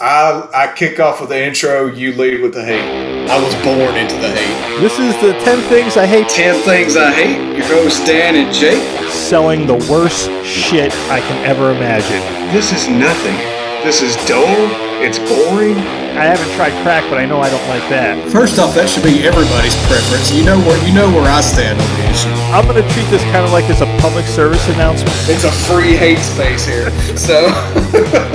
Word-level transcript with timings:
I 0.00 0.48
I 0.54 0.72
kick 0.74 0.98
off 0.98 1.20
with 1.20 1.28
the 1.30 1.42
intro. 1.44 1.86
You 1.86 2.12
lead 2.14 2.40
with 2.40 2.54
the 2.54 2.64
hate. 2.64 3.28
I 3.30 3.36
was 3.42 3.54
born 3.62 3.96
into 3.96 4.14
the 4.16 4.30
hate. 4.30 4.80
This 4.80 4.98
is 4.98 5.14
the 5.20 5.32
10 5.44 5.60
things 5.68 5.96
I 5.96 6.06
hate 6.06 6.28
Ten 6.28 6.60
things 6.64 6.96
I 6.96 7.10
hate. 7.12 7.56
Your 7.56 7.66
hosts 7.66 8.04
Dan 8.06 8.34
and 8.34 8.52
Jake. 8.52 8.82
selling 9.10 9.66
the 9.66 9.76
worst 9.90 10.30
shit 10.44 10.90
I 11.10 11.20
can 11.20 11.44
ever 11.46 11.70
imagine. 11.70 12.20
This 12.52 12.72
is 12.72 12.88
nothing. 12.88 13.36
This 13.84 14.00
is 14.02 14.16
dull. 14.26 14.79
It's 15.02 15.18
boring. 15.18 15.78
I 15.78 16.24
haven't 16.28 16.54
tried 16.56 16.72
crack, 16.82 17.08
but 17.08 17.16
I 17.18 17.24
know 17.24 17.40
I 17.40 17.48
don't 17.48 17.66
like 17.68 17.88
that. 17.88 18.30
First 18.30 18.58
off, 18.58 18.74
that 18.74 18.86
should 18.86 19.02
be 19.02 19.24
everybody's 19.24 19.74
preference. 19.88 20.30
You 20.30 20.44
know 20.44 20.58
where 20.60 20.76
you 20.86 20.92
know 20.92 21.08
where 21.08 21.24
I 21.24 21.40
stand 21.40 21.80
on 21.80 21.88
the 21.96 22.10
issue. 22.10 22.28
I'm 22.52 22.68
going 22.68 22.76
to 22.76 22.86
treat 22.92 23.08
this 23.08 23.22
kind 23.32 23.46
of 23.46 23.50
like 23.50 23.64
it's 23.70 23.80
a 23.80 23.88
public 24.04 24.26
service 24.26 24.60
announcement. 24.68 25.10
It's 25.24 25.44
a 25.44 25.52
free 25.72 25.96
hate 25.96 26.18
space 26.18 26.66
here. 26.66 26.90
So, 27.16 27.48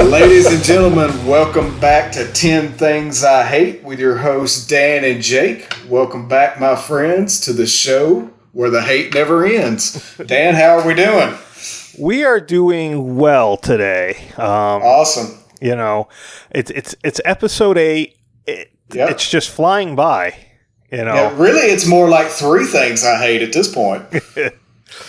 ladies 0.09 0.47
and 0.51 0.63
gentlemen, 0.63 1.11
welcome 1.27 1.79
back 1.79 2.11
to 2.13 2.33
10 2.33 2.71
Things 2.73 3.23
I 3.23 3.43
Hate 3.43 3.83
with 3.83 3.99
your 3.99 4.17
hosts, 4.17 4.65
Dan 4.65 5.03
and 5.03 5.21
Jake. 5.21 5.71
Welcome 5.87 6.27
back, 6.27 6.59
my 6.59 6.75
friends, 6.75 7.39
to 7.41 7.53
the 7.53 7.67
show 7.67 8.31
where 8.53 8.71
the 8.71 8.81
hate 8.81 9.13
never 9.13 9.45
ends. 9.45 10.17
Dan, 10.17 10.55
how 10.55 10.79
are 10.79 10.87
we 10.87 10.95
doing? 10.95 11.37
We 11.99 12.23
are 12.23 12.39
doing 12.39 13.17
well 13.17 13.55
today. 13.55 14.17
Um, 14.37 14.81
Awesome. 14.81 15.44
You 15.61 15.75
know, 15.75 16.07
it's 16.51 16.71
it's 16.71 16.95
it's 17.03 17.21
episode 17.25 17.77
8. 17.77 18.17
It, 18.47 18.71
Yep. 18.93 19.09
It's 19.11 19.29
just 19.29 19.49
flying 19.49 19.95
by, 19.95 20.35
you 20.91 20.99
know. 20.99 21.15
Yeah, 21.15 21.37
really, 21.37 21.71
it's 21.71 21.87
more 21.87 22.07
like 22.07 22.27
three 22.27 22.65
things 22.65 23.03
I 23.03 23.17
hate 23.17 23.41
at 23.41 23.51
this 23.51 23.73
point. 23.73 24.03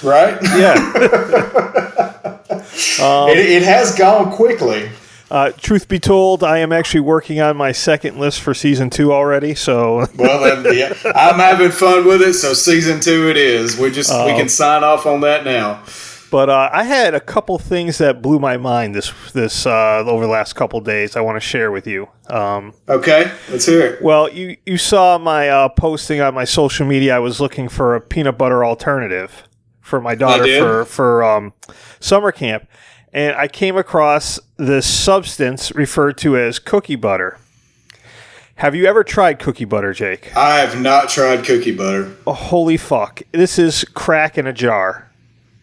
right? 0.02 0.38
yeah. 0.42 0.92
it, 3.28 3.38
it 3.38 3.62
has 3.62 3.94
gone 3.96 4.32
quickly. 4.32 4.88
Uh, 5.30 5.50
truth 5.50 5.88
be 5.88 5.98
told, 5.98 6.44
I 6.44 6.58
am 6.58 6.72
actually 6.72 7.00
working 7.00 7.40
on 7.40 7.56
my 7.56 7.72
second 7.72 8.16
list 8.16 8.40
for 8.40 8.54
season 8.54 8.90
2 8.90 9.12
already, 9.12 9.56
so 9.56 10.06
Well, 10.16 10.62
then, 10.62 10.76
yeah, 10.76 10.94
I'm 11.14 11.38
having 11.38 11.72
fun 11.72 12.06
with 12.06 12.22
it, 12.22 12.34
so 12.34 12.54
season 12.54 13.00
two 13.00 13.28
it 13.28 13.36
is. 13.36 13.76
We 13.76 13.90
just 13.90 14.10
we 14.10 14.32
can 14.32 14.48
sign 14.48 14.84
off 14.84 15.04
on 15.04 15.20
that 15.22 15.44
now. 15.44 15.82
But 16.30 16.50
uh, 16.50 16.70
I 16.72 16.82
had 16.82 17.14
a 17.14 17.20
couple 17.20 17.56
things 17.58 17.98
that 17.98 18.20
blew 18.20 18.38
my 18.38 18.56
mind 18.56 18.94
this 18.94 19.12
this 19.32 19.64
uh, 19.66 20.04
over 20.06 20.24
the 20.24 20.30
last 20.30 20.54
couple 20.54 20.80
days. 20.80 21.14
I 21.16 21.20
want 21.20 21.36
to 21.36 21.40
share 21.40 21.70
with 21.70 21.86
you. 21.86 22.08
Um, 22.28 22.74
Okay, 22.88 23.30
let's 23.50 23.66
hear 23.66 23.80
it. 23.86 24.02
well, 24.02 24.28
you 24.28 24.56
you 24.66 24.76
saw 24.76 25.18
my 25.18 25.48
uh, 25.48 25.68
posting 25.68 26.20
on 26.20 26.34
my 26.34 26.44
social 26.44 26.84
media. 26.86 27.14
I 27.14 27.20
was 27.20 27.40
looking 27.40 27.68
for 27.68 27.94
a 27.94 28.00
peanut 28.00 28.36
butter 28.36 28.64
alternative 28.64 29.44
for 29.80 30.00
my 30.00 30.16
daughter 30.16 30.44
for 30.58 30.84
for 30.84 31.22
um, 31.24 31.52
summer 32.00 32.32
camp, 32.32 32.66
and 33.12 33.36
I 33.36 33.46
came 33.46 33.76
across 33.76 34.40
this 34.56 34.84
substance 34.86 35.72
referred 35.76 36.18
to 36.18 36.36
as 36.36 36.58
cookie 36.58 36.96
butter. 36.96 37.38
Have 38.56 38.74
you 38.74 38.86
ever 38.86 39.04
tried 39.04 39.38
cookie 39.38 39.66
butter, 39.66 39.92
Jake? 39.92 40.34
I 40.36 40.58
have 40.58 40.80
not 40.80 41.08
tried 41.10 41.44
cookie 41.44 41.76
butter. 41.76 42.16
Oh, 42.26 42.32
holy 42.32 42.78
fuck! 42.78 43.22
This 43.30 43.58
is 43.60 43.84
crack 43.94 44.36
in 44.38 44.46
a 44.48 44.52
jar. 44.52 45.08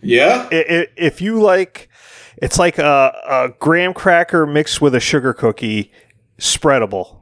Yeah, 0.03 0.47
i- 0.51 0.65
i- 0.69 0.87
if 0.97 1.21
you 1.21 1.41
like, 1.41 1.89
it's 2.37 2.59
like 2.59 2.77
a, 2.77 3.13
a 3.27 3.49
graham 3.59 3.93
cracker 3.93 4.45
mixed 4.45 4.81
with 4.81 4.93
a 4.95 4.99
sugar 4.99 5.33
cookie, 5.33 5.91
spreadable. 6.39 7.21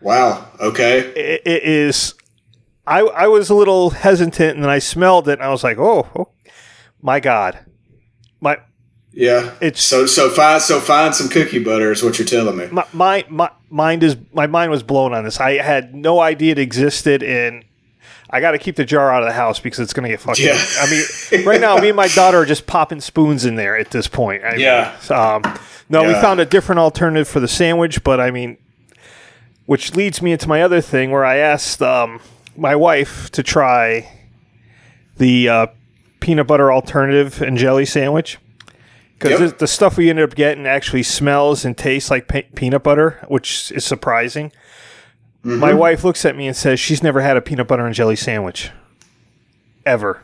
wow. 0.00 0.46
Okay, 0.60 1.00
It, 1.00 1.42
it 1.46 1.62
is. 1.64 2.14
I 2.86 3.00
I 3.00 3.26
was 3.28 3.50
a 3.50 3.54
little 3.54 3.90
hesitant, 3.90 4.54
and 4.54 4.62
then 4.64 4.70
I 4.70 4.78
smelled 4.78 5.28
it, 5.28 5.34
and 5.34 5.42
I 5.42 5.50
was 5.50 5.62
like, 5.62 5.78
oh, 5.78 6.08
oh 6.16 6.28
my 7.02 7.20
god, 7.20 7.58
my 8.40 8.58
yeah. 9.12 9.54
It's- 9.60 9.82
so 9.82 10.06
so 10.06 10.30
find 10.30 10.62
so 10.62 10.80
find 10.80 11.14
some 11.14 11.28
cookie 11.28 11.62
butter 11.62 11.92
is 11.92 12.02
what 12.02 12.18
you're 12.18 12.26
telling 12.26 12.56
me. 12.56 12.66
my 12.72 12.86
my, 12.92 13.24
my 13.28 13.50
mind 13.68 14.02
is 14.02 14.16
my 14.32 14.46
mind 14.46 14.70
was 14.70 14.82
blown 14.82 15.12
on 15.12 15.24
this. 15.24 15.38
I 15.40 15.58
had 15.62 15.94
no 15.94 16.20
idea 16.20 16.52
it 16.52 16.58
existed, 16.58 17.22
and 17.22 17.64
I 18.32 18.40
got 18.40 18.52
to 18.52 18.58
keep 18.58 18.76
the 18.76 18.84
jar 18.84 19.12
out 19.12 19.22
of 19.22 19.28
the 19.28 19.32
house 19.32 19.58
because 19.60 19.80
it's 19.80 19.92
going 19.92 20.04
to 20.04 20.08
get 20.10 20.20
fucking. 20.20 20.46
Yeah. 20.46 20.58
I 20.78 20.88
mean, 20.90 21.44
right 21.46 21.60
now, 21.60 21.76
me 21.78 21.88
and 21.88 21.96
my 21.96 22.08
daughter 22.14 22.38
are 22.38 22.46
just 22.46 22.66
popping 22.66 23.00
spoons 23.00 23.44
in 23.44 23.56
there 23.56 23.76
at 23.76 23.90
this 23.90 24.06
point. 24.08 24.44
I 24.44 24.52
mean, 24.52 24.60
Yeah. 24.60 24.96
Um, 25.10 25.42
no, 25.88 26.04
we 26.06 26.12
found 26.14 26.38
a 26.38 26.44
different 26.44 26.78
alternative 26.78 27.26
for 27.26 27.40
the 27.40 27.48
sandwich, 27.48 28.04
but 28.04 28.20
I 28.20 28.30
mean, 28.30 28.56
which 29.66 29.96
leads 29.96 30.22
me 30.22 30.30
into 30.32 30.48
my 30.48 30.62
other 30.62 30.80
thing 30.80 31.10
where 31.10 31.24
I 31.24 31.36
asked 31.38 31.82
um, 31.82 32.20
my 32.56 32.76
wife 32.76 33.28
to 33.32 33.42
try 33.42 34.08
the 35.16 35.48
uh, 35.48 35.66
peanut 36.20 36.46
butter 36.46 36.72
alternative 36.72 37.42
and 37.42 37.56
jelly 37.58 37.84
sandwich. 37.84 38.38
Because 39.18 39.40
Yep. 39.50 39.58
the 39.58 39.66
stuff 39.66 39.96
we 39.98 40.08
ended 40.08 40.30
up 40.30 40.34
getting 40.34 40.66
actually 40.66 41.02
smells 41.02 41.64
and 41.64 41.76
tastes 41.76 42.10
like 42.10 42.26
pe- 42.28 42.42
peanut 42.54 42.82
butter, 42.82 43.18
which 43.28 43.70
is 43.72 43.84
surprising. 43.84 44.50
My 45.42 45.72
wife 45.72 46.04
looks 46.04 46.24
at 46.24 46.36
me 46.36 46.46
and 46.46 46.56
says 46.56 46.78
she's 46.78 47.02
never 47.02 47.20
had 47.22 47.36
a 47.36 47.40
peanut 47.40 47.66
butter 47.66 47.86
and 47.86 47.94
jelly 47.94 48.16
sandwich. 48.16 48.70
Ever. 49.86 50.22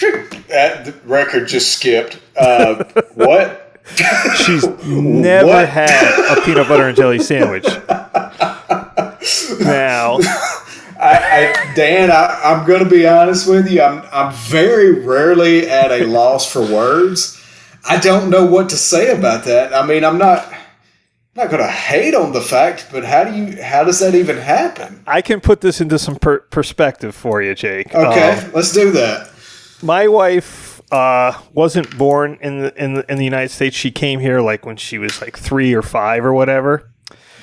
That 0.50 0.84
the 0.84 0.92
record 1.04 1.46
just 1.46 1.70
skipped. 1.72 2.18
Uh, 2.36 2.82
what? 3.14 3.80
She's 4.44 4.66
never 4.84 5.46
What? 5.46 5.68
had 5.68 6.36
a 6.36 6.40
peanut 6.44 6.66
butter 6.66 6.88
and 6.88 6.96
jelly 6.96 7.20
sandwich. 7.20 7.66
Now, 9.60 10.18
I, 10.98 11.54
I, 11.70 11.72
Dan, 11.76 12.10
I, 12.10 12.40
I'm 12.42 12.66
going 12.66 12.82
to 12.82 12.90
be 12.90 13.06
honest 13.06 13.48
with 13.48 13.70
you. 13.70 13.80
I'm, 13.80 14.02
I'm 14.12 14.32
very 14.34 15.04
rarely 15.04 15.68
at 15.68 15.92
a 15.92 16.04
loss 16.06 16.50
for 16.50 16.60
words. 16.62 17.40
I 17.88 17.98
don't 18.00 18.28
know 18.28 18.44
what 18.44 18.68
to 18.70 18.76
say 18.76 19.16
about 19.16 19.44
that. 19.44 19.72
I 19.72 19.86
mean, 19.86 20.04
I'm 20.04 20.18
not, 20.18 20.52
not 21.40 21.50
going 21.50 21.62
to 21.62 21.70
hate 21.70 22.14
on 22.14 22.32
the 22.32 22.40
fact, 22.40 22.88
but 22.92 23.04
how 23.04 23.24
do 23.24 23.34
you, 23.34 23.62
how 23.62 23.84
does 23.84 23.98
that 24.00 24.14
even 24.14 24.36
happen? 24.36 25.02
I 25.06 25.22
can 25.22 25.40
put 25.40 25.60
this 25.60 25.80
into 25.80 25.98
some 25.98 26.16
per- 26.16 26.40
perspective 26.40 27.14
for 27.14 27.40
you, 27.42 27.54
Jake. 27.54 27.94
Okay, 27.94 28.30
Um, 28.44 28.52
let's 28.52 28.72
do 28.72 28.90
that. 28.92 29.30
my 29.82 30.06
wife 30.08 30.80
uh, 30.92 31.32
wasn't 31.52 31.96
born 31.96 32.36
in 32.40 32.60
the, 32.62 32.82
in 32.84 32.94
the 32.94 33.10
in 33.10 33.16
the 33.18 33.24
United 33.24 33.50
States. 33.50 33.76
She 33.76 33.90
came 33.90 34.18
here 34.20 34.40
like 34.40 34.66
when 34.66 34.76
she 34.76 34.98
was 34.98 35.20
like 35.20 35.38
three 35.38 35.72
or 35.72 35.82
five 35.82 36.24
or 36.24 36.32
whatever. 36.32 36.90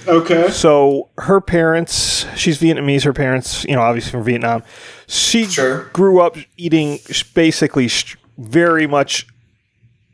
Okay, 0.07 0.49
So 0.51 1.09
her 1.17 1.41
parents, 1.41 2.25
she's 2.37 2.59
Vietnamese. 2.59 3.03
Her 3.03 3.11
parents, 3.13 3.65
you 3.65 3.75
know, 3.75 3.81
obviously 3.81 4.11
from 4.11 4.23
Vietnam. 4.23 4.63
She 5.07 5.45
Sure. 5.45 5.83
grew 5.93 6.21
up 6.21 6.37
eating 6.55 6.99
basically 7.33 7.89
very 8.37 8.87
much 8.87 9.27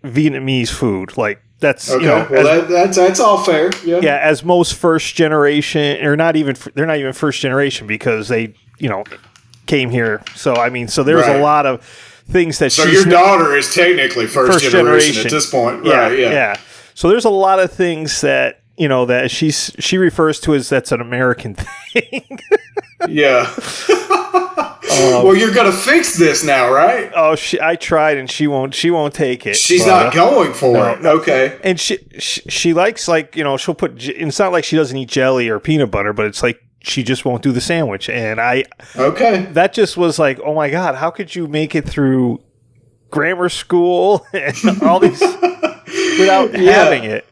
Vietnamese 0.03 0.69
food. 0.69 1.17
Like 1.17 1.41
that's 1.63 1.89
okay. 1.89 2.03
you 2.03 2.07
know, 2.09 2.27
well, 2.29 2.47
as- 2.47 2.61
that, 2.61 2.69
that's 2.69 2.97
that's 2.97 3.19
all 3.19 3.43
fair. 3.43 3.71
Yeah. 3.83 3.99
yeah, 4.01 4.19
as 4.21 4.43
most 4.43 4.75
first 4.75 5.15
generation, 5.15 6.05
or 6.05 6.15
not 6.15 6.35
even 6.35 6.55
they're 6.75 6.85
not 6.85 6.97
even 6.97 7.13
first 7.13 7.39
generation 7.41 7.87
because 7.87 8.27
they 8.27 8.53
you 8.77 8.89
know 8.89 9.03
came 9.65 9.89
here. 9.89 10.21
So 10.35 10.53
I 10.55 10.69
mean, 10.69 10.87
so 10.87 11.03
there's 11.03 11.25
Right. 11.25 11.37
a 11.37 11.41
lot 11.41 11.65
of 11.65 11.81
things 12.29 12.59
that 12.59 12.71
So 12.71 12.85
your 12.85 13.05
daughter 13.05 13.55
is 13.55 13.73
technically 13.73 14.27
first, 14.27 14.53
first 14.53 14.65
generation, 14.71 15.13
generation 15.13 15.25
at 15.27 15.31
this 15.31 15.49
point, 15.49 15.85
yeah, 15.85 15.99
right? 16.07 16.19
Yeah. 16.19 16.29
yeah. 16.31 16.57
So 16.93 17.09
there's 17.09 17.25
a 17.25 17.29
lot 17.29 17.59
of 17.59 17.71
things 17.71 18.21
that 18.21 18.61
you 18.77 18.87
know 18.87 19.05
that 19.05 19.29
she's 19.31 19.71
she 19.79 19.97
refers 19.97 20.39
to 20.41 20.53
as 20.55 20.69
that's 20.69 20.91
an 20.91 21.01
American 21.01 21.55
thing. 21.93 22.39
Yeah. 23.07 23.53
Um, 24.93 25.23
well, 25.23 25.35
you're 25.35 25.53
gonna 25.53 25.71
fix 25.71 26.19
this 26.19 26.43
now, 26.43 26.71
right? 26.71 27.11
oh, 27.15 27.33
she 27.33 27.59
I 27.59 27.75
tried 27.75 28.17
and 28.17 28.29
she 28.29 28.45
won't 28.45 28.75
she 28.75 28.91
won't 28.91 29.15
take 29.15 29.47
it. 29.47 29.55
She's 29.55 29.83
but, 29.85 29.87
not 29.87 30.05
uh, 30.07 30.11
going 30.11 30.53
for 30.53 30.73
no, 30.73 30.91
it. 30.91 31.05
Okay. 31.21 31.59
and 31.63 31.79
she, 31.79 31.97
she 32.19 32.41
she 32.47 32.73
likes 32.73 33.07
like 33.07 33.35
you 33.35 33.43
know 33.43 33.57
she'll 33.57 33.73
put 33.73 33.93
it's 34.07 34.37
not 34.37 34.51
like 34.51 34.63
she 34.63 34.75
doesn't 34.75 34.95
eat 34.95 35.09
jelly 35.09 35.49
or 35.49 35.59
peanut 35.59 35.89
butter, 35.89 36.13
but 36.13 36.27
it's 36.27 36.43
like 36.43 36.61
she 36.83 37.01
just 37.01 37.25
won't 37.25 37.41
do 37.41 37.51
the 37.51 37.61
sandwich. 37.61 38.07
And 38.07 38.39
I 38.39 38.65
Okay. 38.95 39.45
that 39.53 39.73
just 39.73 39.97
was 39.97 40.19
like, 40.19 40.39
oh 40.45 40.53
my 40.53 40.69
god, 40.69 40.93
how 40.93 41.09
could 41.09 41.33
you 41.33 41.47
make 41.47 41.73
it 41.73 41.89
through 41.89 42.43
grammar 43.09 43.49
school 43.49 44.23
and 44.33 44.55
all 44.83 44.99
these 44.99 45.19
without 45.21 46.53
Yeah. 46.53 46.71
having 46.71 47.03
it? 47.05 47.25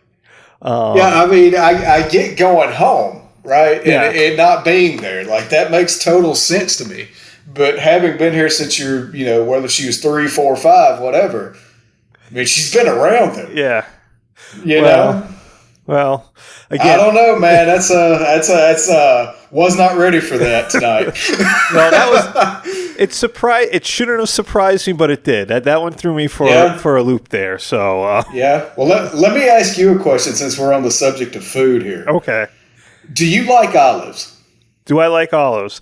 Um, 0.62 0.98
Yeah, 0.98 1.24
I 1.24 1.26
mean, 1.26 1.56
I, 1.56 1.86
I 1.86 2.10
get 2.10 2.38
going 2.38 2.72
home, 2.72 3.22
right? 3.44 3.86
Yeah. 3.86 4.04
And, 4.04 4.16
and 4.16 4.38
not 4.38 4.64
being 4.66 5.02
there. 5.02 5.24
Like, 5.26 5.50
that 5.50 5.72
makes 5.72 6.04
total 6.04 6.36
sense 6.36 6.78
to 6.78 6.86
me. 6.86 7.10
But 7.54 7.80
having 7.80 8.18
been 8.18 8.34
here 8.34 8.50
since 8.50 8.80
you're, 8.80 9.14
you 9.16 9.26
know, 9.26 9.44
whether 9.44 9.68
she 9.68 9.88
was 9.88 10.00
three, 10.02 10.28
four, 10.28 10.56
five, 10.56 11.02
whatever, 11.02 11.56
I 12.30 12.34
mean, 12.34 12.46
she's 12.46 12.74
been 12.74 12.88
around 12.88 13.36
them, 13.36 13.52
yeah. 13.56 13.86
you 14.64 14.82
Well, 14.82 15.14
know? 15.14 15.28
Well, 15.88 16.34
I 16.72 16.96
don't 16.96 17.16
know, 17.16 17.38
man. 17.38 17.66
That's 17.68 17.90
a, 17.90 18.18
that's 18.20 18.48
a, 18.50 18.54
that's 18.54 18.90
a, 18.90 19.36
was 19.52 19.76
not 19.76 19.98
ready 19.98 20.22
for 20.22 20.38
that 20.38 20.70
tonight. 20.70 21.06
no, 21.74 21.92
that 21.92 22.10
was 22.10 22.78
it. 23.02 23.14
Surprise! 23.14 23.68
It 23.72 23.86
shouldn't 23.86 24.20
have 24.20 24.30
surprised 24.30 24.88
me, 24.88 24.94
but 24.94 25.10
it 25.12 25.24
did. 25.24 25.48
That 25.50 25.64
that 25.66 25.82
one 25.82 25.94
threw 25.94 26.14
me 26.14 26.28
for 26.28 26.48
Yeah. 26.48 26.78
for 26.78 26.96
a 26.98 27.04
loop 27.04 27.30
there. 27.30 27.58
So 27.60 28.04
uh, 28.04 28.24
yeah. 28.34 28.70
Well, 28.78 28.88
let, 28.88 29.16
let 29.16 29.34
me 29.34 29.48
ask 29.50 29.78
you 29.78 29.96
a 29.96 30.00
question 30.02 30.34
since 30.34 30.58
we're 30.58 30.74
on 30.74 30.84
the 30.84 30.92
subject 30.92 31.36
of 31.36 31.44
food 31.44 31.82
here. 31.84 32.06
okay. 32.08 32.48
Do 33.12 33.26
you 33.28 33.44
like 33.44 33.76
olives? 33.76 34.38
Do 34.86 35.00
I 35.00 35.08
like 35.08 35.34
olives? 35.34 35.82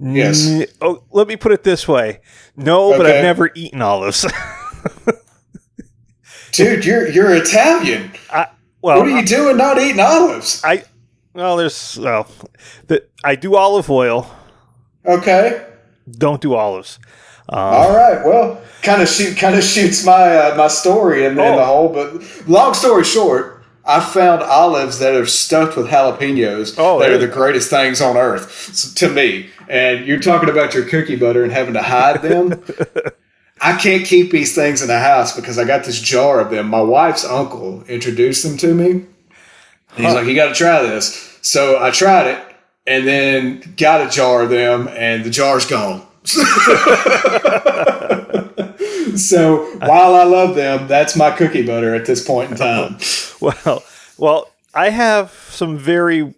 Yes. 0.00 0.46
N- 0.48 0.66
oh, 0.80 1.02
let 1.10 1.28
me 1.28 1.36
put 1.36 1.52
it 1.52 1.62
this 1.62 1.86
way: 1.86 2.20
No, 2.56 2.96
but 2.96 3.06
I've 3.06 3.22
never 3.22 3.50
eaten 3.54 3.82
olives. 3.82 4.24
Dude, 6.52 6.84
you're, 6.84 7.08
you're 7.08 7.32
Italian. 7.34 8.10
well, 8.82 8.98
What 8.98 9.06
are 9.06 9.10
you 9.10 9.24
doing 9.24 9.56
not 9.56 9.78
eating 9.78 10.00
olives? 10.00 10.62
I 10.64 10.84
well, 11.32 11.56
there's 11.56 11.96
well, 11.98 12.26
the, 12.88 13.04
I 13.22 13.36
do 13.36 13.54
olive 13.54 13.88
oil. 13.88 14.28
Okay. 15.06 15.64
Don't 16.18 16.40
do 16.40 16.54
olives. 16.54 16.98
All 17.48 17.94
right. 17.94 18.24
Well, 18.24 18.62
kind 18.82 19.02
of 19.02 19.08
shoot, 19.08 19.36
kind 19.36 19.56
of 19.56 19.64
shoots 19.64 20.04
my 20.04 20.36
uh, 20.36 20.54
my 20.56 20.68
story 20.68 21.24
in, 21.24 21.32
in 21.32 21.38
Oh. 21.40 21.56
the 21.56 21.64
hole. 21.64 21.88
But 21.88 22.48
long 22.48 22.74
story 22.74 23.02
short, 23.04 23.64
I 23.84 24.00
found 24.00 24.42
olives 24.42 24.98
that 25.00 25.14
are 25.14 25.26
stuffed 25.26 25.76
with 25.76 25.88
jalapenos 25.88 26.76
Oh, 26.78 27.00
that 27.00 27.10
are 27.10 27.18
the 27.18 27.26
greatest 27.26 27.68
things 27.70 28.00
on 28.00 28.16
earth 28.16 28.94
to 28.96 29.08
me. 29.08 29.50
And 29.68 30.06
you're 30.06 30.20
talking 30.20 30.48
about 30.48 30.74
your 30.74 30.84
cookie 30.84 31.16
butter 31.16 31.42
and 31.42 31.52
having 31.52 31.74
to 31.74 31.82
hide 31.82 32.22
them. 32.22 32.62
I 33.62 33.76
can't 33.76 34.06
keep 34.06 34.30
these 34.30 34.54
things 34.54 34.80
in 34.80 34.88
the 34.88 34.98
house 35.00 35.36
because 35.36 35.58
I 35.58 35.64
got 35.64 35.84
this 35.84 36.00
jar 36.00 36.40
of 36.40 36.50
them. 36.50 36.68
My 36.68 36.80
wife's 36.80 37.24
uncle 37.24 37.82
introduced 37.88 38.42
them 38.42 38.56
to 38.58 38.74
me. 38.74 39.04
He's 39.96 40.14
like, 40.14 40.26
"You 40.26 40.34
got 40.36 40.48
to 40.48 40.54
try 40.54 40.82
this." 40.82 41.38
So 41.42 41.82
I 41.82 41.90
tried 41.90 42.28
it, 42.28 42.49
and 42.90 43.06
then 43.06 43.62
got 43.76 44.04
a 44.04 44.10
jar 44.10 44.42
of 44.42 44.50
them, 44.50 44.88
and 44.88 45.24
the 45.24 45.30
jar's 45.30 45.64
gone. 45.64 46.04
so 49.16 49.64
while 49.78 50.16
I 50.16 50.24
love 50.24 50.56
them, 50.56 50.88
that's 50.88 51.16
my 51.16 51.30
cookie 51.30 51.64
butter 51.64 51.94
at 51.94 52.06
this 52.06 52.26
point 52.26 52.50
in 52.50 52.56
time. 52.56 52.98
Well, 53.40 53.82
well, 54.18 54.50
I 54.74 54.90
have 54.90 55.30
some 55.48 55.78
very 55.78 56.34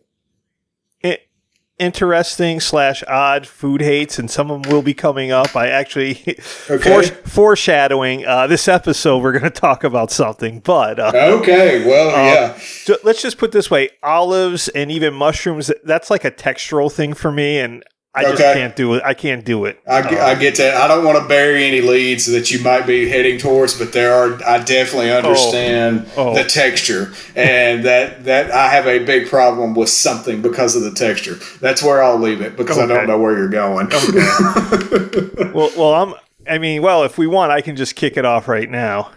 interesting 1.78 2.60
slash 2.60 3.02
odd 3.08 3.46
food 3.46 3.80
hates, 3.80 4.18
and 4.18 4.30
some 4.30 4.50
of 4.50 4.62
them 4.62 4.72
will 4.72 4.82
be 4.82 4.94
coming 4.94 5.32
up. 5.32 5.56
I 5.56 5.68
actually 5.68 6.20
Okay. 6.70 6.90
fore- 6.90 7.02
foreshadowing 7.02 8.24
uh, 8.26 8.46
this 8.46 8.68
episode, 8.68 9.22
we're 9.22 9.32
going 9.32 9.42
to 9.44 9.50
talk 9.50 9.84
about 9.84 10.10
something, 10.10 10.60
but 10.60 10.98
uh, 10.98 11.12
Okay, 11.14 11.86
well, 11.86 12.08
yeah, 12.10 12.58
ju- 12.84 12.98
let's 13.04 13.22
just 13.22 13.38
put 13.38 13.50
it 13.50 13.52
this 13.52 13.70
way: 13.70 13.90
olives 14.02 14.68
and 14.68 14.90
even 14.90 15.14
mushrooms. 15.14 15.70
That's 15.84 16.10
like 16.10 16.24
a 16.24 16.30
textural 16.30 16.90
thing 16.92 17.14
for 17.14 17.32
me, 17.32 17.58
and 17.58 17.82
I 18.14 18.24
just 18.24 18.42
can't 18.42 18.76
do 18.76 18.92
it. 18.94 19.02
I 19.04 19.14
can't 19.14 19.42
do 19.42 19.64
it. 19.64 19.80
I, 19.88 20.00
I 20.00 20.34
get 20.34 20.56
that. 20.56 20.76
I 20.76 20.86
don't 20.86 21.02
want 21.02 21.22
to 21.22 21.26
bury 21.26 21.64
any 21.64 21.80
leads 21.80 22.26
that 22.26 22.50
you 22.50 22.62
might 22.62 22.86
be 22.86 23.08
heading 23.08 23.38
towards, 23.38 23.78
but 23.78 23.92
there 23.94 24.12
are. 24.12 24.38
I 24.44 24.62
definitely 24.62 25.10
oh. 25.10 25.16
understand 25.16 26.10
Oh. 26.16 26.34
the 26.34 26.44
texture, 26.44 27.14
and 27.34 27.86
that 27.86 28.24
that 28.24 28.50
I 28.50 28.68
have 28.68 28.86
a 28.86 28.98
big 29.04 29.28
problem 29.28 29.74
with 29.74 29.88
something 29.88 30.42
because 30.42 30.76
of 30.76 30.82
the 30.82 30.90
texture. 30.90 31.38
That's 31.60 31.82
where 31.82 32.02
I'll 32.02 32.18
leave 32.18 32.42
it 32.42 32.54
because 32.56 32.78
I 32.78 32.84
don't 32.84 33.06
know 33.06 33.18
where 33.18 33.36
you're 33.36 33.48
going. 33.48 33.90
Well, 35.52 35.70
well, 35.76 35.94
I'm. 35.94 36.14
I 36.48 36.58
mean, 36.58 36.82
well, 36.82 37.04
if 37.04 37.18
we 37.18 37.26
want, 37.26 37.52
I 37.52 37.60
can 37.60 37.76
just 37.76 37.94
kick 37.94 38.16
it 38.16 38.24
off 38.24 38.48
right 38.48 38.68
now. 38.68 39.10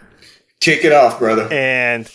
Kick 0.60 0.84
it 0.84 0.92
off, 0.92 1.18
brother. 1.18 1.48
And 1.50 2.10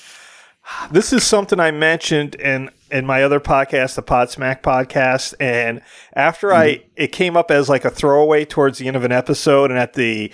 this 0.92 1.12
is 1.12 1.24
something 1.24 1.60
I 1.60 1.72
mentioned 1.72 2.36
in 2.36 2.70
in 2.92 3.06
my 3.06 3.24
other 3.24 3.40
podcast, 3.40 3.96
the 3.96 4.04
Podsmack 4.04 4.62
podcast. 4.62 5.34
And 5.40 5.82
after 6.14 6.54
I, 6.54 6.76
mm-hmm. 6.76 6.88
it 6.96 7.12
came 7.12 7.38
up 7.38 7.52
as 7.52 7.70
like 7.70 7.86
a 7.86 7.90
throwaway 7.90 8.46
towards 8.46 8.78
the 8.78 8.88
end 8.88 8.98
of 8.98 9.04
an 9.04 9.12
episode, 9.12 9.72
and 9.72 9.80
at 9.80 9.94
the 9.94 10.32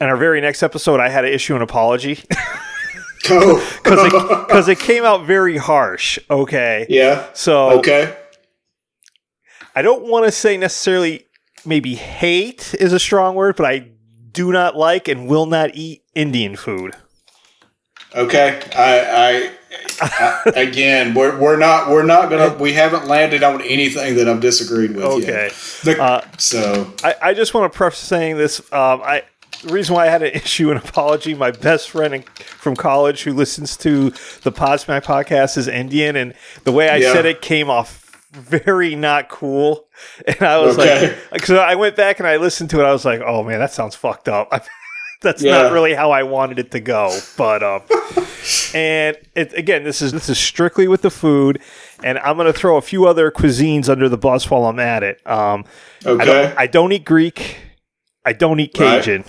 in 0.00 0.06
our 0.06 0.16
very 0.16 0.40
next 0.40 0.62
episode, 0.62 1.00
I 1.00 1.08
had 1.08 1.22
to 1.22 1.32
issue 1.32 1.54
an 1.54 1.62
apology 1.62 2.24
oh. 2.32 2.38
Go. 3.28 3.58
because 3.82 4.68
it, 4.68 4.72
it 4.78 4.80
came 4.80 5.04
out 5.04 5.26
very 5.26 5.56
harsh. 5.56 6.18
Okay, 6.30 6.86
yeah. 6.88 7.26
so 7.34 7.78
Okay. 7.78 8.16
I 9.74 9.82
don't 9.82 10.08
want 10.08 10.24
to 10.24 10.32
say 10.32 10.56
necessarily 10.56 11.26
maybe 11.64 11.94
hate 11.94 12.74
is 12.80 12.92
a 12.92 12.98
strong 12.98 13.34
word, 13.34 13.56
but 13.56 13.66
I 13.66 13.90
do 14.32 14.52
not 14.52 14.76
like 14.76 15.08
and 15.08 15.28
will 15.28 15.46
not 15.46 15.74
eat 15.74 16.02
Indian 16.14 16.56
food. 16.56 16.94
Okay. 18.14 18.60
I, 18.74 19.52
Again, 20.56 21.14
we're, 21.14 21.38
we're 21.38 21.56
not 21.56 21.88
we're 21.90 22.02
not 22.04 22.30
gonna 22.30 22.54
we 22.54 22.72
haven't 22.72 23.06
landed 23.06 23.42
on 23.42 23.60
anything 23.62 24.16
that 24.16 24.28
I've 24.28 24.40
disagreed 24.40 24.94
with 24.94 25.04
Okay. 25.04 25.44
yet. 25.44 25.52
The- 25.84 26.02
Uh, 26.02 26.20
so 26.38 26.92
I, 27.04 27.14
I 27.22 27.34
just 27.34 27.54
want 27.54 27.72
to 27.72 27.76
preface 27.76 28.00
saying 28.00 28.36
this. 28.36 28.60
Um, 28.72 29.00
I 29.02 29.22
the 29.62 29.72
reason 29.74 29.94
why 29.94 30.06
I 30.06 30.08
had 30.10 30.18
to 30.18 30.34
issue 30.44 30.70
an 30.70 30.76
apology. 30.78 31.34
My 31.34 31.50
best 31.50 31.90
friend 31.90 32.14
in, 32.14 32.22
from 32.22 32.76
college 32.76 33.22
who 33.24 33.32
listens 33.34 33.76
to 33.78 34.10
the 34.42 34.52
Podsmack 34.52 35.04
podcast 35.04 35.56
is 35.58 35.68
Indian, 35.68 36.16
and 36.16 36.34
the 36.64 36.72
way 36.72 36.88
I 36.88 36.96
Yeah. 36.96 37.12
said 37.12 37.26
it 37.26 37.40
came 37.42 37.68
off 37.70 37.98
very 38.32 38.94
not 38.96 39.28
cool. 39.28 39.86
And 40.26 40.40
I 40.42 40.56
was 40.58 40.78
Okay. 40.78 41.14
like, 41.30 41.44
so 41.44 41.58
I 41.58 41.74
went 41.74 41.94
back 41.94 42.20
and 42.20 42.26
I 42.26 42.38
listened 42.38 42.70
to 42.70 42.80
it. 42.80 42.84
I 42.84 42.92
was 42.92 43.04
like, 43.04 43.20
oh 43.20 43.42
man, 43.42 43.58
that 43.58 43.70
sounds 43.72 43.94
fucked 43.94 44.28
up. 44.30 44.48
That's 45.22 45.42
Yeah. 45.42 45.62
not 45.62 45.72
really 45.72 45.94
how 45.94 46.10
I 46.10 46.22
wanted 46.22 46.58
it 46.58 46.70
to 46.72 46.80
go. 46.80 47.18
But 47.36 47.62
um, 47.62 47.82
and 48.74 49.16
it, 49.34 49.52
again, 49.54 49.84
this 49.84 50.00
is 50.02 50.12
this 50.12 50.28
is 50.28 50.38
strictly 50.38 50.88
with 50.88 51.02
the 51.02 51.10
food, 51.10 51.60
and 52.02 52.18
I'm 52.18 52.36
going 52.36 52.46
to 52.46 52.58
throw 52.58 52.76
a 52.76 52.82
few 52.82 53.06
other 53.06 53.30
cuisines 53.30 53.88
under 53.88 54.08
the 54.08 54.18
bus 54.18 54.48
while 54.50 54.64
I'm 54.64 54.78
at 54.80 55.02
it. 55.02 55.20
Um, 55.26 55.64
I 56.04 56.08
okay. 56.10 56.24
don't, 56.24 56.58
I 56.58 56.66
don't 56.66 56.92
eat 56.92 57.04
Greek. 57.04 57.58
I 58.24 58.32
don't 58.32 58.60
eat 58.60 58.76
Right. 58.78 59.02
Cajun. 59.02 59.24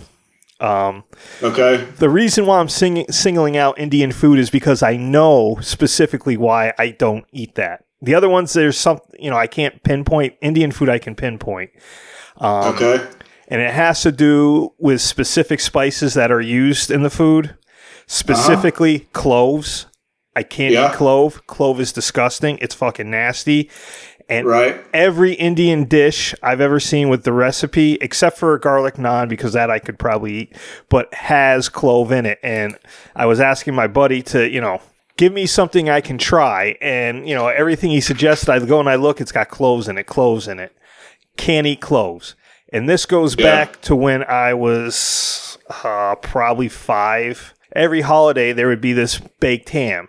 Um, 0.59 1.03
Okay. 1.41 1.85
the 1.97 2.09
reason 2.09 2.45
why 2.45 2.59
I'm 2.59 2.69
singing, 2.69 3.11
singling 3.11 3.57
out 3.57 3.79
Indian 3.79 4.11
food 4.11 4.37
is 4.37 4.49
because 4.51 4.83
I 4.83 4.95
know 4.95 5.57
specifically 5.61 6.37
why 6.37 6.73
I 6.77 6.89
don't 6.91 7.25
eat 7.31 7.55
that. 7.55 7.83
The 8.01 8.13
other 8.15 8.29
ones, 8.29 8.53
there's 8.53 8.77
some, 8.77 8.99
you 9.19 9.29
know, 9.31 9.37
I 9.37 9.47
can't 9.47 9.81
pinpoint. 9.83 10.35
Indian 10.41 10.71
food, 10.71 10.87
I 10.89 10.99
can 10.99 11.15
pinpoint. 11.15 11.71
Um, 12.37 12.75
Okay. 12.75 13.07
And 13.51 13.62
it 13.62 13.71
has 13.71 14.01
to 14.03 14.13
do 14.13 14.74
with 14.80 15.01
specific 15.01 15.59
spices 15.59 16.13
that 16.13 16.31
are 16.31 16.39
used 16.42 16.89
in 16.89 17.03
the 17.03 17.09
food, 17.09 17.53
specifically 18.07 18.95
uh-huh. 18.95 19.06
cloves. 19.12 19.88
I 20.33 20.44
can't 20.44 20.74
Yeah. 20.74 20.88
eat 20.89 20.94
clove. 20.95 21.45
Clove 21.48 21.81
is 21.81 21.92
disgusting. 21.92 22.57
It's 22.62 22.74
fucking 22.74 23.12
nasty. 23.12 23.69
And 24.30 24.48
Right. 24.48 24.81
every 24.94 25.33
Indian 25.33 25.83
dish 25.83 26.33
I've 26.42 26.62
ever 26.62 26.80
seen 26.80 27.09
with 27.09 27.25
the 27.25 27.33
recipe, 27.33 27.98
except 28.00 28.38
for 28.38 28.53
a 28.53 28.59
garlic 28.59 28.95
naan, 28.95 29.27
because 29.27 29.51
that 29.51 29.69
I 29.69 29.80
could 29.80 30.00
probably 30.00 30.33
eat, 30.33 30.56
but 30.88 31.13
has 31.13 31.68
clove 31.68 32.13
in 32.13 32.25
it. 32.25 32.39
And 32.42 32.77
I 33.13 33.25
was 33.25 33.42
asking 33.42 33.75
my 33.75 33.88
buddy 33.88 34.21
to, 34.21 34.50
you 34.50 34.62
know, 34.62 34.80
give 35.18 35.33
me 35.33 35.45
something 35.45 35.89
I 35.89 36.00
can 36.00 36.18
try. 36.18 36.77
And, 36.80 37.27
you 37.27 37.36
know, 37.36 37.50
everything 37.50 37.89
he 37.92 38.00
suggested, 38.00 38.50
I 38.50 38.59
go 38.59 38.80
and 38.80 38.88
I 38.88 38.95
look, 38.95 39.19
it's 39.19 39.33
got 39.33 39.50
cloves 39.50 39.89
in 39.89 39.97
it, 39.97 40.06
cloves 40.06 40.47
in 40.47 40.59
it. 40.59 40.71
Can't 41.36 41.68
eat 41.68 41.81
cloves. 41.81 42.36
And 42.71 42.88
this 42.88 43.06
goes 43.06 43.35
Yeah. 43.38 43.44
back 43.45 43.81
to 43.81 43.95
when 43.95 44.23
I 44.23 44.53
was 44.53 45.57
uh, 45.83 46.15
probably 46.15 46.69
five. 46.69 47.53
Every 47.75 48.01
holiday, 48.01 48.53
there 48.53 48.68
would 48.68 48.81
be 48.81 48.94
this 48.94 49.19
baked 49.39 49.69
ham. 49.69 50.07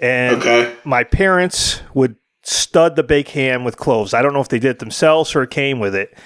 And 0.00 0.36
Okay. 0.36 0.72
my 0.84 1.04
parents 1.04 1.82
would 1.94 2.16
stud 2.42 2.96
the 2.96 3.02
baked 3.02 3.30
ham 3.30 3.64
with 3.64 3.76
cloves. 3.76 4.14
I 4.14 4.22
don't 4.22 4.32
know 4.32 4.40
if 4.40 4.48
they 4.48 4.58
did 4.58 4.70
it 4.70 4.78
themselves 4.78 5.34
or 5.36 5.42
it 5.42 5.50
came 5.50 5.78
with 5.78 5.94
it. 5.94 6.16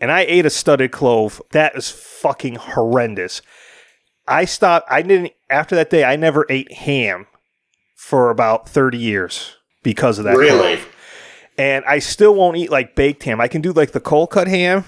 And 0.00 0.10
I 0.10 0.22
ate 0.22 0.44
a 0.46 0.50
studded 0.50 0.90
clove. 0.90 1.40
That 1.52 1.76
is 1.76 1.88
fucking 1.90 2.56
horrendous. 2.56 3.40
I 4.26 4.44
stopped. 4.44 4.88
I 4.90 5.02
didn't. 5.02 5.32
After 5.48 5.74
that 5.76 5.90
day, 5.90 6.02
I 6.04 6.16
never 6.16 6.44
ate 6.48 6.72
ham 6.72 7.26
for 7.96 8.30
about 8.30 8.68
thirty 8.68 8.98
years 8.98 9.56
because 9.84 10.18
of 10.18 10.24
that. 10.24 10.36
Really? 10.36 10.76
clove. 10.76 10.88
And 11.58 11.84
I 11.84 11.98
still 11.98 12.34
won't 12.34 12.56
eat 12.56 12.70
like 12.70 12.94
baked 12.94 13.22
ham. 13.24 13.40
I 13.40 13.48
can 13.48 13.60
do 13.60 13.72
like 13.72 13.92
the 13.92 14.00
cold 14.00 14.30
cut 14.30 14.48
ham, 14.48 14.84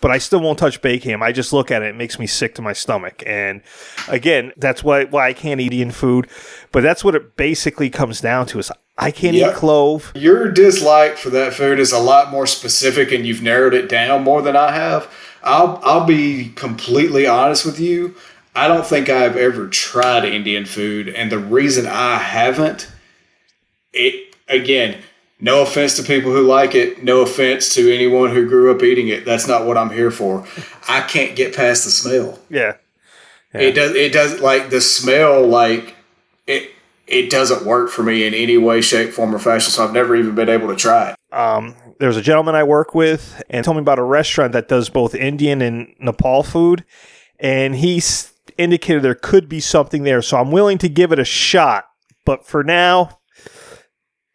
but 0.00 0.10
I 0.10 0.18
still 0.18 0.40
won't 0.40 0.58
touch 0.58 0.80
baked 0.80 1.04
ham. 1.04 1.22
I 1.22 1.32
just 1.32 1.52
look 1.52 1.70
at 1.70 1.82
it; 1.82 1.88
it 1.88 1.96
makes 1.96 2.18
me 2.18 2.26
sick 2.26 2.54
to 2.56 2.62
my 2.62 2.72
stomach. 2.72 3.22
And 3.26 3.62
again, 4.08 4.52
that's 4.56 4.84
why 4.84 5.04
why 5.04 5.28
I 5.28 5.32
can't 5.32 5.60
eat 5.60 5.72
Indian 5.72 5.90
food. 5.90 6.28
But 6.70 6.82
that's 6.82 7.02
what 7.02 7.14
it 7.14 7.36
basically 7.36 7.90
comes 7.90 8.20
down 8.20 8.46
to: 8.46 8.58
is 8.58 8.70
I 8.96 9.10
can't 9.10 9.34
eat 9.34 9.54
clove. 9.54 10.12
Your 10.14 10.50
dislike 10.50 11.16
for 11.16 11.30
that 11.30 11.54
food 11.54 11.78
is 11.78 11.92
a 11.92 11.98
lot 11.98 12.30
more 12.30 12.46
specific, 12.46 13.12
and 13.12 13.26
you've 13.26 13.42
narrowed 13.42 13.74
it 13.74 13.88
down 13.88 14.22
more 14.22 14.42
than 14.42 14.56
I 14.56 14.72
have. 14.72 15.12
I'll 15.42 15.80
I'll 15.82 16.06
be 16.06 16.50
completely 16.50 17.26
honest 17.26 17.66
with 17.66 17.80
you. 17.80 18.14
I 18.54 18.66
don't 18.66 18.86
think 18.86 19.08
I've 19.08 19.36
ever 19.36 19.68
tried 19.68 20.24
Indian 20.24 20.64
food, 20.64 21.08
and 21.08 21.30
the 21.30 21.38
reason 21.38 21.86
I 21.86 22.16
haven't, 22.16 22.90
it 23.92 24.34
again, 24.48 24.98
no 25.40 25.62
offense 25.62 25.96
to 25.96 26.02
people 26.02 26.32
who 26.32 26.42
like 26.42 26.74
it, 26.74 27.04
no 27.04 27.20
offense 27.20 27.74
to 27.74 27.94
anyone 27.94 28.30
who 28.30 28.48
grew 28.48 28.74
up 28.74 28.82
eating 28.82 29.08
it. 29.08 29.24
That's 29.24 29.46
not 29.46 29.66
what 29.66 29.76
I'm 29.78 29.90
here 29.90 30.10
for. 30.10 30.44
I 30.88 31.02
can't 31.02 31.36
get 31.36 31.54
past 31.54 31.84
the 31.84 31.90
smell. 31.90 32.38
Yeah, 32.50 32.76
It 33.52 33.72
does. 33.72 33.94
It 33.94 34.12
does 34.12 34.40
like 34.40 34.70
the 34.70 34.80
smell. 34.80 35.46
Like 35.46 35.94
it. 36.46 36.72
It 37.06 37.30
doesn't 37.30 37.64
work 37.64 37.88
for 37.88 38.02
me 38.02 38.26
in 38.26 38.34
any 38.34 38.58
way, 38.58 38.82
shape, 38.82 39.12
form, 39.14 39.34
or 39.34 39.38
fashion. 39.38 39.70
So 39.70 39.82
I've 39.82 39.94
never 39.94 40.14
even 40.14 40.34
been 40.34 40.50
able 40.50 40.68
to 40.68 40.76
try 40.76 41.10
it. 41.10 41.16
um, 41.34 41.74
there's 41.98 42.18
a 42.18 42.22
gentleman 42.22 42.54
I 42.54 42.64
work 42.64 42.94
with 42.94 43.42
and 43.48 43.64
told 43.64 43.76
me 43.76 43.80
about 43.80 43.98
a 43.98 44.02
restaurant 44.04 44.52
that 44.52 44.68
does 44.68 44.88
both 44.90 45.14
Indian 45.14 45.62
and 45.62 45.94
Nepal 45.98 46.42
food, 46.42 46.84
and 47.40 47.74
he 47.76 48.02
indicated 48.58 49.02
there 49.02 49.14
could 49.14 49.48
be 49.48 49.58
something 49.60 50.02
there. 50.02 50.20
So 50.20 50.36
I'm 50.36 50.50
willing 50.50 50.78
to 50.78 50.88
give 50.88 51.10
it 51.10 51.18
a 51.18 51.24
shot, 51.24 51.88
but 52.24 52.46
for 52.46 52.62
now, 52.62 53.17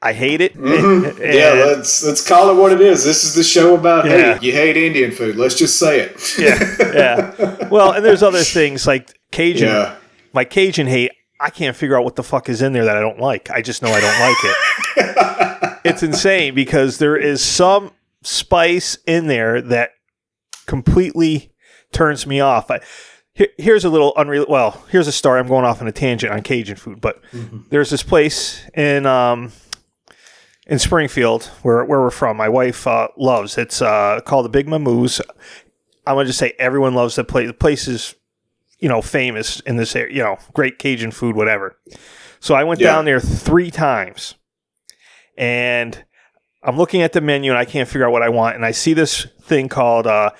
I 0.05 0.11
hate 0.13 0.41
it. 0.41 0.53
Mhm. 0.55 1.17
Yeah, 1.33 1.53
let's 1.65 2.03
let's 2.03 2.27
call 2.27 2.49
it 2.51 2.55
what 2.61 2.71
it 2.73 2.81
is. 2.81 3.03
This 3.05 3.23
is 3.23 3.33
the 3.35 3.43
show 3.43 3.73
about 3.75 4.05
Yeah. 4.05 4.33
hate. 4.33 4.43
You 4.43 4.51
hate 4.51 4.75
Indian 4.77 5.11
food. 5.11 5.37
Let's 5.37 5.55
just 5.55 5.79
say 5.79 6.01
it. 6.01 6.37
yeah, 6.37 6.75
yeah. 6.93 7.67
Well, 7.69 7.93
and 7.93 8.03
there's 8.03 8.21
other 8.21 8.43
things 8.43 8.85
like 8.85 9.17
Cajun. 9.31 9.67
yeah. 9.69 9.95
My 10.33 10.43
Cajun 10.45 10.87
hate. 10.87 11.11
I 11.39 11.49
can't 11.49 11.75
figure 11.75 11.97
out 11.97 12.03
what 12.03 12.15
the 12.15 12.23
fuck 12.23 12.49
is 12.49 12.61
in 12.61 12.73
there 12.73 12.85
that 12.85 12.95
I 12.97 13.01
don't 13.01 13.19
like. 13.19 13.49
I 13.49 13.61
just 13.61 13.81
know 13.81 13.89
I 13.89 13.99
don't 14.01 14.19
like 14.19 14.37
it. 14.43 15.79
it's 15.85 16.03
insane 16.03 16.53
because 16.55 16.97
there 16.99 17.17
is 17.17 17.41
some 17.43 17.91
spice 18.23 18.97
in 19.07 19.27
there 19.27 19.61
that 19.61 19.91
completely 20.65 21.51
turns 21.91 22.25
me 22.25 22.39
off. 22.39 22.71
I, 22.71 22.79
here, 23.33 23.47
here's 23.57 23.83
a 23.85 23.89
little 23.89 24.13
unreal. 24.15 24.45
Well, 24.47 24.83
here's 24.89 25.07
a 25.07 25.11
story. 25.11 25.39
I'm 25.39 25.47
going 25.47 25.65
off 25.65 25.81
on 25.81 25.87
a 25.87 25.91
tangent 25.91 26.31
on 26.31 26.41
Cajun 26.43 26.75
food, 26.75 27.01
but 27.01 27.21
there's 27.69 27.89
this 27.89 28.03
place 28.03 28.61
in 28.73 29.05
um, 29.05 29.51
in 30.73 30.79
Springfield 30.79 31.43
where 31.61 31.85
where 31.85 32.01
we're 32.01 32.09
from. 32.09 32.35
My 32.35 32.49
wife 32.49 32.87
uh, 32.87 33.07
loves. 33.15 33.59
It's 33.59 33.79
uh, 33.79 34.19
called 34.25 34.45
the 34.45 34.49
Big 34.49 34.67
Mamou's. 34.67 35.21
I'm 36.07 36.15
gonna 36.15 36.25
just 36.25 36.39
say 36.39 36.53
everyone 36.57 36.95
loves 36.95 37.15
the 37.15 37.23
place. 37.23 37.47
The 37.47 37.53
place 37.53 37.87
is, 37.87 38.15
you 38.79 38.89
know, 38.89 38.99
famous 39.01 39.59
in 39.61 39.77
this 39.77 39.95
area. 39.95 40.13
You 40.15 40.23
know, 40.23 40.37
great 40.53 40.79
Cajun 40.79 41.11
food, 41.11 41.35
whatever. 41.35 41.77
So 42.39 42.55
I 42.55 42.63
went 42.63 42.81
Yeah. 42.81 42.87
down 42.87 43.05
there 43.05 43.19
three 43.19 43.69
times, 43.69 44.33
and 45.37 46.03
I'm 46.63 46.75
looking 46.75 47.03
at 47.03 47.13
the 47.13 47.21
menu 47.21 47.51
and 47.51 47.57
I 47.59 47.65
can't 47.65 47.87
figure 47.87 48.07
out 48.07 48.11
what 48.11 48.23
I 48.23 48.29
want. 48.29 48.55
And 48.55 48.65
I 48.65 48.71
see 48.71 48.93
this 48.93 49.27
thing 49.43 49.69
called 49.69 50.07
uh, 50.07 50.31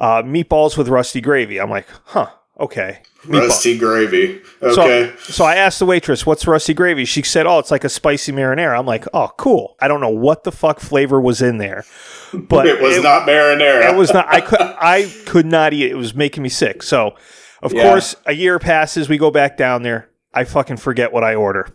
uh, 0.00 0.22
meatballs 0.24 0.76
with 0.76 0.88
rusty 0.88 1.20
gravy. 1.20 1.60
I'm 1.60 1.70
like, 1.70 1.86
huh, 2.06 2.30
okay. 2.58 2.98
Meatball- 3.24 3.40
Rusty 3.48 3.76
gravy. 3.78 4.40
so, 4.60 4.68
Okay. 4.82 5.12
so 5.20 5.44
I 5.44 5.56
asked 5.56 5.78
the 5.80 5.86
waitress, 5.86 6.24
"What's 6.24 6.46
rusty 6.46 6.74
gravy?" 6.74 7.04
She 7.04 7.22
said, 7.22 7.44
"Oh, 7.46 7.58
it's 7.58 7.70
like 7.72 7.82
a 7.84 7.88
spicy 7.88 8.30
marinara." 8.32 8.78
I'm 8.78 8.86
like, 8.86 9.04
"Oh, 9.12 9.30
cool." 9.36 9.76
I 9.80 9.88
don't 9.88 10.00
know 10.00 10.10
what 10.10 10.44
the 10.44 10.52
fuck 10.52 10.78
flavor 10.80 11.20
was 11.20 11.42
in 11.42 11.58
there, 11.58 11.84
but 12.32 12.66
it 12.68 12.80
was 12.80 13.02
not 13.02 13.26
marinara. 13.26 13.90
It 13.92 13.96
was 13.96 14.12
not. 14.12 14.26
I 14.28 14.40
could. 14.40 14.60
I 14.60 15.12
could 15.26 15.46
not 15.46 15.72
eat 15.72 15.86
it. 15.86 15.90
It 15.92 15.96
was 15.96 16.14
making 16.14 16.42
me 16.44 16.48
sick. 16.48 16.82
So, 16.84 17.14
of 17.62 17.72
Yeah. 17.72 17.82
course, 17.82 18.14
a 18.26 18.32
year 18.32 18.58
passes. 18.60 19.08
We 19.08 19.18
go 19.18 19.30
back 19.32 19.56
down 19.56 19.82
there. 19.82 20.08
I 20.32 20.44
fucking 20.44 20.76
forget 20.76 21.12
what 21.12 21.24
I 21.24 21.34
order. 21.34 21.68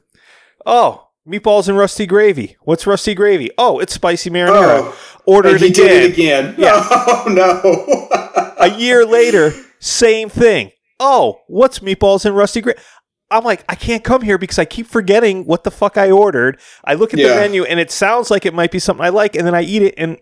Oh, 0.66 1.08
meatballs 1.28 1.68
and 1.68 1.78
rusty 1.78 2.06
gravy. 2.06 2.56
What's 2.62 2.88
rusty 2.88 3.14
gravy? 3.14 3.50
Oh, 3.58 3.80
it's 3.80 3.94
spicy 3.94 4.30
marinara. 4.30 4.84
Oh, 4.84 4.96
order 5.26 5.50
and 5.50 5.58
it 5.58 5.62
he 5.62 5.68
again. 5.72 5.86
did 5.88 6.04
it 6.04 6.14
again. 6.14 6.56
Yeah. 6.58 6.88
Oh 6.92 7.26
no. 7.28 8.54
A 8.62 8.70
year 8.78 9.06
later, 9.06 9.54
same 9.82 10.30
thing. 10.30 10.72
Oh, 11.00 11.40
what's 11.48 11.80
meatballs 11.80 12.26
and 12.26 12.36
rusty 12.38 12.62
gravy? 12.62 12.80
I'm 13.30 13.44
like, 13.44 13.64
I 13.70 13.76
can't 13.76 14.04
come 14.04 14.22
here 14.22 14.38
because 14.38 14.60
I 14.60 14.66
keep 14.66 14.88
forgetting 14.88 15.46
what 15.46 15.64
the 15.64 15.72
fuck 15.72 15.98
I 15.98 16.12
ordered. 16.12 16.60
I 16.84 16.94
look 16.96 17.14
at 17.14 17.18
the 17.18 17.24
menu 17.36 17.64
and 17.64 17.80
it 17.80 17.90
sounds 17.92 18.30
like 18.30 18.46
it 18.46 18.54
might 18.54 18.72
be 18.72 18.80
something 18.80 19.04
I 19.06 19.10
like, 19.10 19.36
and 19.36 19.46
then 19.48 19.56
I 19.56 19.62
eat 19.64 19.82
it 19.82 19.96
and 19.98 20.18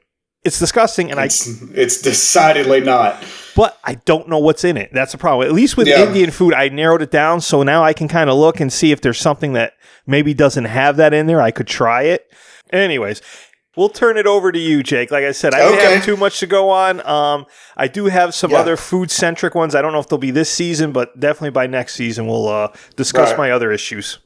it's 0.46 0.60
disgusting. 0.60 1.10
And 1.12 1.20
I 1.20 1.26
it's, 1.26 1.62
it's 1.74 2.02
decidedly 2.02 2.82
not. 2.82 3.22
but 3.56 3.78
I 3.84 3.96
don't 3.96 4.30
know 4.30 4.38
what's 4.38 4.64
in 4.64 4.78
it. 4.78 4.92
That's 4.94 5.12
the 5.12 5.18
problem. 5.18 5.48
At 5.48 5.54
least 5.54 5.76
with 5.76 5.88
Yeah. 5.88 6.06
Indian 6.06 6.30
food, 6.32 6.54
I 6.54 6.70
narrowed 6.70 7.02
it 7.02 7.12
down, 7.12 7.42
so 7.42 7.64
now 7.64 7.84
I 7.84 7.94
can 7.94 8.08
kind 8.08 8.30
of 8.30 8.38
look 8.38 8.60
and 8.60 8.72
see 8.72 8.92
if 8.92 9.02
there's 9.02 9.20
something 9.20 9.54
that 9.54 9.74
maybe 10.06 10.34
doesn't 10.36 10.66
have 10.66 10.98
that 10.98 11.14
in 11.14 11.26
there. 11.26 11.42
I 11.42 11.50
could 11.52 11.68
try 11.68 12.04
it. 12.04 12.32
Anyways, 12.72 13.22
we'll 13.80 13.90
turn 13.90 14.18
it 14.18 14.28
over 14.28 14.52
to 14.52 14.60
you, 14.60 14.84
Jake. 14.84 15.10
Like 15.10 15.24
I 15.24 15.32
said, 15.32 15.54
I 15.54 15.60
didn't 15.70 15.90
have 15.92 16.04
too 16.06 16.18
much 16.18 16.40
to 16.42 16.48
go 16.48 16.70
on. 16.70 17.00
Um, 17.08 17.46
I 17.78 17.88
do 17.88 18.06
have 18.08 18.36
some 18.36 18.52
Yeah. 18.52 18.58
other 18.60 18.76
food 18.76 19.10
centric 19.10 19.56
ones. 19.56 19.74
I 19.74 19.82
don't 19.82 19.94
know 19.94 20.00
if 20.00 20.10
they'll 20.10 20.20
be 20.20 20.32
this 20.32 20.50
season, 20.52 20.92
but 20.92 21.18
definitely 21.20 21.52
by 21.52 21.66
next 21.68 21.96
season 21.96 22.28
we'll 22.28 22.50
uh, 22.50 22.68
discuss 22.98 23.30
Right. 23.30 23.38
my 23.38 23.52
other 23.52 23.72
issues. 23.72 24.20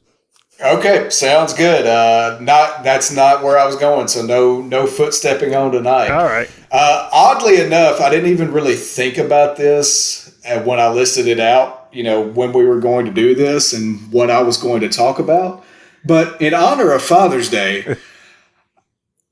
Okay, 0.60 1.08
sounds 1.10 1.52
good. 1.52 1.84
Uh, 1.86 2.38
not 2.40 2.84
that's 2.84 3.10
not 3.12 3.42
where 3.42 3.58
I 3.58 3.64
was 3.66 3.74
going. 3.76 4.06
So 4.08 4.22
no 4.22 4.60
no 4.60 4.86
foot 4.86 5.12
stepping 5.14 5.54
on 5.54 5.72
tonight. 5.72 6.10
All 6.10 6.26
right. 6.26 6.48
Uh, 6.70 7.08
oddly 7.12 7.60
enough, 7.60 8.00
I 8.00 8.08
didn't 8.10 8.30
even 8.30 8.52
really 8.52 8.76
think 8.76 9.18
about 9.18 9.56
this 9.56 10.32
uh, 10.48 10.60
when 10.60 10.78
I 10.78 10.88
listed 10.88 11.26
it 11.26 11.40
out. 11.40 11.88
You 11.92 12.02
know, 12.04 12.20
when 12.22 12.52
we 12.52 12.64
were 12.64 12.78
going 12.80 13.04
to 13.06 13.12
do 13.12 13.34
this 13.34 13.72
and 13.72 14.10
what 14.12 14.30
I 14.30 14.42
was 14.42 14.56
going 14.56 14.80
to 14.82 14.88
talk 14.88 15.18
about. 15.18 15.64
But 16.04 16.40
in 16.40 16.54
honor 16.54 16.92
of 16.92 17.02
Father's 17.02 17.48
Day, 17.50 17.96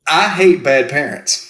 I 0.06 0.28
hate 0.28 0.62
bad 0.62 0.90
parents, 0.90 1.48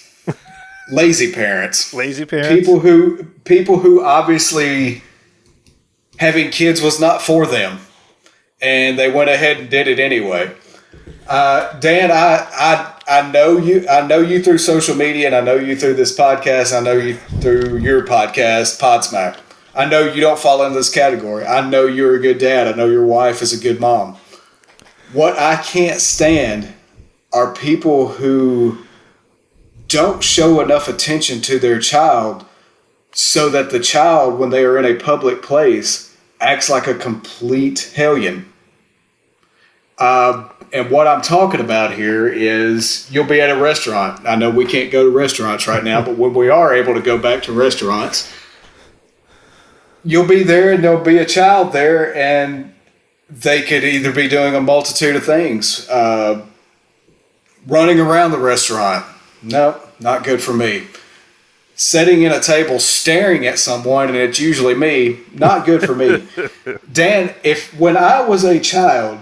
lazy 0.91 1.31
parents, 1.33 1.93
Lazy 1.93 2.25
parents. 2.25 2.49
people 2.49 2.79
who 2.79 3.23
people 3.45 3.79
who 3.79 4.03
obviously 4.03 5.01
having 6.17 6.51
kids 6.51 6.81
was 6.81 6.99
not 6.99 7.21
for 7.21 7.45
them, 7.45 7.79
and 8.61 8.97
they 8.97 9.11
went 9.11 9.29
ahead 9.29 9.57
and 9.57 9.69
did 9.69 9.87
it 9.87 9.99
anyway. 9.99 10.53
Uh, 11.27 11.77
Dan, 11.79 12.11
I, 12.11 12.47
I 12.53 12.93
I 13.07 13.31
know 13.31 13.57
you. 13.57 13.87
I 13.89 14.05
know 14.05 14.19
you 14.19 14.41
through 14.43 14.59
social 14.59 14.95
media, 14.95 15.27
and 15.27 15.35
I 15.35 15.41
know 15.41 15.55
you 15.55 15.75
through 15.75 15.95
this 15.95 16.17
podcast. 16.17 16.77
I 16.77 16.81
know 16.81 16.93
you 16.93 17.15
through 17.41 17.77
your 17.77 18.05
podcast, 18.05 18.79
Podsmack. 18.79 19.39
I 19.75 19.85
know 19.85 20.01
you 20.03 20.21
don't 20.21 20.37
fall 20.37 20.63
into 20.63 20.75
this 20.77 20.93
category. 20.93 21.45
I 21.45 21.67
know 21.67 21.85
you're 21.87 22.15
a 22.15 22.19
good 22.19 22.37
dad. 22.37 22.67
I 22.67 22.77
know 22.77 22.85
your 22.85 23.05
wife 23.07 23.41
is 23.41 23.53
a 23.57 23.61
good 23.61 23.79
mom. 23.79 24.17
What 25.13 25.37
I 25.39 25.55
can't 25.57 25.99
stand 25.99 26.73
are 27.33 27.53
people 27.53 28.09
who 28.09 28.77
don't 29.87 30.23
show 30.23 30.61
enough 30.61 30.87
attention 30.87 31.41
to 31.41 31.59
their 31.59 31.79
child 31.79 32.45
so 33.11 33.49
that 33.49 33.71
the 33.71 33.79
child, 33.79 34.39
when 34.39 34.49
they 34.49 34.63
are 34.63 34.77
in 34.77 34.85
a 34.85 34.95
public 34.95 35.41
place, 35.43 36.15
acts 36.39 36.69
like 36.69 36.87
a 36.87 36.93
complete 36.93 37.91
hellion. 37.95 38.51
Uh, 39.97 40.49
and 40.71 40.89
what 40.89 41.07
I'm 41.07 41.21
talking 41.21 41.59
about 41.59 41.93
here 41.93 42.27
is 42.27 43.07
you'll 43.11 43.25
be 43.25 43.39
at 43.39 43.51
a 43.51 43.55
restaurant. 43.55 44.27
I 44.27 44.35
know 44.35 44.49
we 44.49 44.65
can't 44.65 44.91
go 44.91 45.03
to 45.03 45.11
restaurants 45.11 45.67
right 45.67 45.83
now, 45.83 46.03
but 46.03 46.17
when 46.17 46.33
we 46.33 46.49
are 46.49 46.73
able 46.73 46.95
to 46.95 47.01
go 47.01 47.17
back 47.17 47.43
to 47.43 47.53
restaurants, 47.53 48.33
you'll 50.03 50.27
be 50.27 50.43
there 50.43 50.73
and 50.73 50.83
there'll 50.83 51.03
be 51.03 51.19
a 51.19 51.25
child 51.25 51.73
there, 51.73 52.15
and 52.15 52.73
they 53.29 53.61
could 53.61 53.83
either 53.83 54.11
be 54.11 54.27
doing 54.27 54.55
a 54.55 54.61
multitude 54.61 55.15
of 55.15 55.23
things. 55.23 55.87
Uh, 55.89 56.45
running 57.67 57.99
around 57.99 58.31
the 58.31 58.37
restaurant. 58.37 59.05
No, 59.41 59.79
not 59.99 60.23
good 60.23 60.41
for 60.41 60.53
me. 60.53 60.87
Sitting 61.75 62.21
in 62.21 62.31
a 62.31 62.39
table 62.39 62.79
staring 62.79 63.45
at 63.45 63.59
someone, 63.59 64.07
and 64.07 64.17
it's 64.17 64.39
usually 64.39 64.75
me, 64.75 65.19
not 65.33 65.65
good 65.65 65.83
for 65.83 65.95
me. 65.95 66.27
Dan, 66.91 67.33
if 67.43 67.77
when 67.77 67.97
I 67.97 68.21
was 68.21 68.43
a 68.43 68.59
child, 68.59 69.19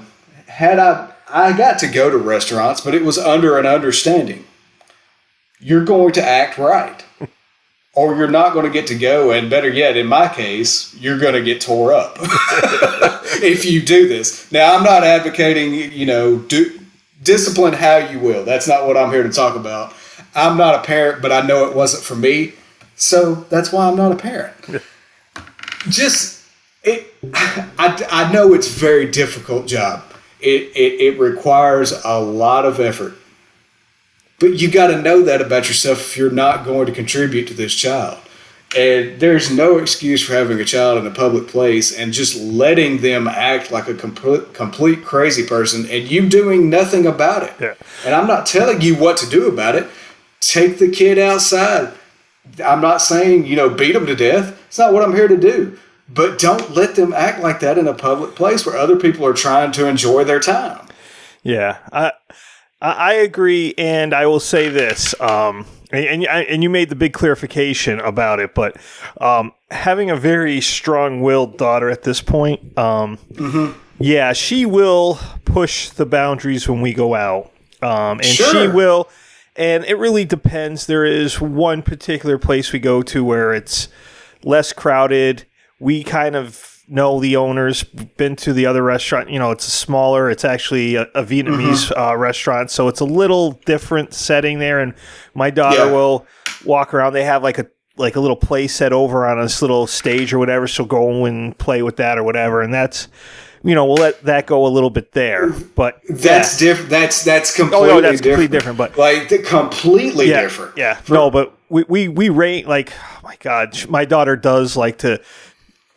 had 0.48 0.78
I 0.78 1.12
I 1.30 1.58
got 1.58 1.80
to 1.80 1.88
go 1.88 2.10
to 2.10 2.18
restaurants, 2.18 2.82
but 2.82 2.94
it 2.94 3.04
was 3.04 3.18
under 3.18 3.58
an 3.58 3.66
understanding. 3.66 4.46
You're 5.60 5.86
going 5.86 6.14
to 6.14 6.24
act 6.24 6.58
right. 6.58 7.06
Or 7.94 8.16
you're 8.16 8.32
not 8.32 8.54
going 8.54 8.66
to 8.66 8.72
get 8.72 8.88
to 8.88 8.96
go, 8.96 9.32
and 9.32 9.50
better 9.50 9.70
yet, 9.70 9.98
in 9.98 10.08
my 10.08 10.30
case, 10.30 10.96
you're 10.96 11.20
going 11.20 11.34
to 11.34 11.42
get 11.42 11.60
tore 11.60 11.94
up 11.94 12.16
if 13.44 13.66
you 13.66 13.82
do 13.82 14.08
this. 14.08 14.50
Now, 14.50 14.76
I'm 14.76 14.84
not 14.84 15.04
advocating, 15.04 15.74
you 15.74 16.06
know, 16.06 16.38
do 16.38 16.81
discipline 17.24 17.74
how 17.74 17.98
you 17.98 18.20
will. 18.20 18.44
That's 18.46 18.68
not 18.68 18.88
what 18.88 18.98
I'm 18.98 19.12
here 19.12 19.24
to 19.24 19.30
talk 19.30 19.56
about. 19.56 19.94
I'm 20.36 20.58
not 20.58 20.76
a 20.76 20.84
parent, 20.84 21.22
but 21.22 21.32
I 21.32 21.46
know 21.46 21.68
it 21.68 21.76
wasn't 21.76 22.04
for 22.04 22.16
me, 22.16 22.54
so 22.96 23.36
that's 23.50 23.72
why 23.72 23.88
I'm 23.88 23.96
not 23.98 24.12
a 24.12 24.16
parent. 24.16 24.56
Just 25.90 26.44
it, 26.84 27.14
I, 27.34 28.08
I 28.10 28.32
know 28.32 28.54
it's 28.54 28.68
a 28.68 28.80
very 28.80 29.10
difficult 29.10 29.68
job. 29.68 30.04
It, 30.40 30.72
it 30.76 31.02
it 31.02 31.20
requires 31.20 31.92
a 32.04 32.20
lot 32.20 32.66
of 32.66 32.80
effort, 32.80 33.14
but 34.40 34.54
you 34.60 34.72
got 34.72 34.88
to 34.88 35.02
know 35.02 35.22
that 35.24 35.42
about 35.42 35.68
yourself 35.68 36.00
if 36.00 36.18
you're 36.18 36.32
not 36.32 36.66
going 36.66 36.88
to 36.88 36.92
contribute 36.92 37.48
to 37.48 37.54
this 37.54 37.74
child. 37.74 38.18
And 38.78 39.20
there's 39.20 39.52
no 39.52 39.78
excuse 39.78 40.26
for 40.26 40.34
having 40.34 40.60
a 40.60 40.66
child 40.66 40.98
in 40.98 41.06
a 41.06 41.14
public 41.14 41.48
place 41.48 41.98
and 41.98 42.14
just 42.14 42.38
letting 42.38 43.02
them 43.02 43.28
act 43.28 43.70
like 43.70 43.90
a 43.90 43.94
complete, 43.94 44.54
complete 44.54 45.04
crazy 45.04 45.46
person 45.46 45.86
and 45.90 46.10
you 46.10 46.30
doing 46.30 46.70
nothing 46.70 47.06
about 47.06 47.44
it. 47.44 47.54
Yeah. 47.60 47.74
And 48.06 48.16
I'm 48.16 48.28
not 48.28 48.46
telling 48.46 48.82
you 48.82 48.96
what 48.96 49.18
to 49.18 49.30
do 49.30 49.50
about 49.50 49.76
it. 49.76 49.90
Take 50.40 50.80
the 50.80 50.90
kid 50.90 51.20
outside. 51.20 51.94
I'm 52.64 52.82
not 52.82 53.02
saying, 53.02 53.46
you 53.46 53.56
know, 53.56 53.70
beat 53.70 53.92
them 53.92 54.06
to 54.06 54.16
death. 54.16 54.58
It's 54.68 54.80
not 54.80 54.94
what 54.94 55.04
I'm 55.04 55.16
here 55.16 55.28
to 55.28 55.38
do. 55.38 55.78
But 56.14 56.40
don't 56.40 56.72
let 56.76 56.96
them 56.96 57.14
act 57.14 57.40
like 57.42 57.60
that 57.62 57.78
in 57.78 57.88
a 57.88 57.94
public 57.94 58.36
place 58.36 58.66
where 58.66 58.78
other 58.78 58.98
people 58.98 59.26
are 59.26 59.34
trying 59.34 59.72
to 59.74 59.88
enjoy 59.88 60.24
their 60.24 60.40
time. 60.40 60.88
Yeah, 61.44 61.78
I 61.92 62.12
I 62.82 62.92
I 62.92 63.14
agree, 63.14 63.74
and 63.78 64.14
I 64.14 64.26
will 64.26 64.40
say 64.40 64.70
this. 64.70 65.20
Um, 65.22 65.66
and 65.92 66.26
and, 66.26 66.48
and 66.48 66.64
you 66.64 66.70
made 66.70 66.90
the 66.90 66.96
big 66.96 67.14
clarification 67.14 68.00
about 68.00 68.40
it, 68.40 68.54
but 68.56 68.78
um, 69.20 69.52
having 69.70 70.10
a 70.10 70.16
very 70.16 70.62
strong-willed 70.62 71.58
daughter 71.58 71.90
at 71.90 72.04
this 72.04 72.22
point, 72.22 72.78
um, 72.78 73.18
yeah, 74.00 74.34
she 74.34 74.66
will 74.66 75.20
push 75.46 75.90
the 75.90 76.06
boundaries 76.06 76.68
when 76.68 76.82
we 76.82 76.94
go 76.94 77.14
out, 77.16 77.52
um, 77.82 78.20
and 78.20 78.26
she 78.26 78.68
will. 78.68 79.10
And 79.58 79.84
it 79.84 79.96
really 79.96 80.24
depends. 80.24 80.86
There 80.88 81.04
is 81.06 81.42
one 81.42 81.82
particular 81.84 82.38
place 82.38 82.72
we 82.72 82.80
go 82.80 83.02
to 83.04 83.24
where 83.24 83.54
it's 83.54 83.90
less 84.44 84.72
crowded. 84.72 85.46
We 85.78 86.04
kind 86.04 86.38
of 86.38 86.71
know 86.88 87.20
the 87.20 87.36
owners. 87.36 87.84
Been 87.84 88.36
to 88.38 88.54
the 88.54 88.66
other 88.66 88.84
restaurant. 88.84 89.30
You 89.30 89.40
know, 89.40 89.52
it's 89.52 89.66
smaller. 89.66 90.30
It's 90.30 90.46
actually 90.46 90.96
a, 90.96 91.04
a 91.16 91.24
Vietnamese 91.24 91.92
uh, 91.98 92.16
restaurant, 92.18 92.72
so 92.72 92.88
it's 92.88 93.00
a 93.00 93.06
little 93.06 93.52
different 93.66 94.14
setting 94.14 94.60
there. 94.60 94.80
And 94.80 94.94
my 95.34 95.50
daughter 95.50 95.86
Yeah. 95.86 95.92
will 95.92 96.26
walk 96.66 96.94
around. 96.94 97.14
They 97.14 97.24
have 97.26 97.44
like 97.44 97.58
a 97.60 97.68
like 97.98 98.16
a 98.16 98.20
little 98.20 98.38
play 98.38 98.68
set 98.68 98.94
over 98.94 99.28
on 99.28 99.40
this 99.42 99.62
little 99.62 99.86
stage 99.88 100.34
or 100.34 100.40
whatever. 100.40 100.68
She'll 100.68 100.86
go 100.86 101.26
and 101.26 101.58
play 101.58 101.82
with 101.84 101.98
that 101.98 102.18
or 102.18 102.24
whatever, 102.24 102.62
and 102.62 102.74
that's 102.74 103.08
you 103.64 103.76
know, 103.76 103.86
we'll 103.86 103.98
let 103.98 104.24
that 104.24 104.48
go 104.48 104.66
a 104.66 104.70
little 104.70 104.90
bit 104.90 105.12
there. 105.12 105.50
But 105.52 106.02
That's 106.10 106.60
yeah. 106.60 106.70
different. 106.70 106.90
That's 106.90 107.24
that's 107.24 107.52
Oh, 107.60 107.64
completely 107.64 107.88
no, 107.90 108.02
that's 108.02 108.20
different. 108.22 108.52
completely 108.52 108.58
different, 108.58 108.78
but- 108.80 108.98
like 108.98 109.46
completely 109.46 110.30
yeah, 110.30 110.42
different. 110.42 110.78
Yeah, 110.78 111.00
no, 111.10 111.30
but 111.30 111.56
we 111.70 111.84
we 111.88 112.08
we 112.08 112.30
rate 112.30 112.68
like 112.68 112.92
oh 112.98 113.20
my 113.24 113.36
god, 113.40 113.78
my 113.88 114.04
daughter 114.06 114.36
does 114.36 114.76
like 114.76 114.98
to 115.00 115.22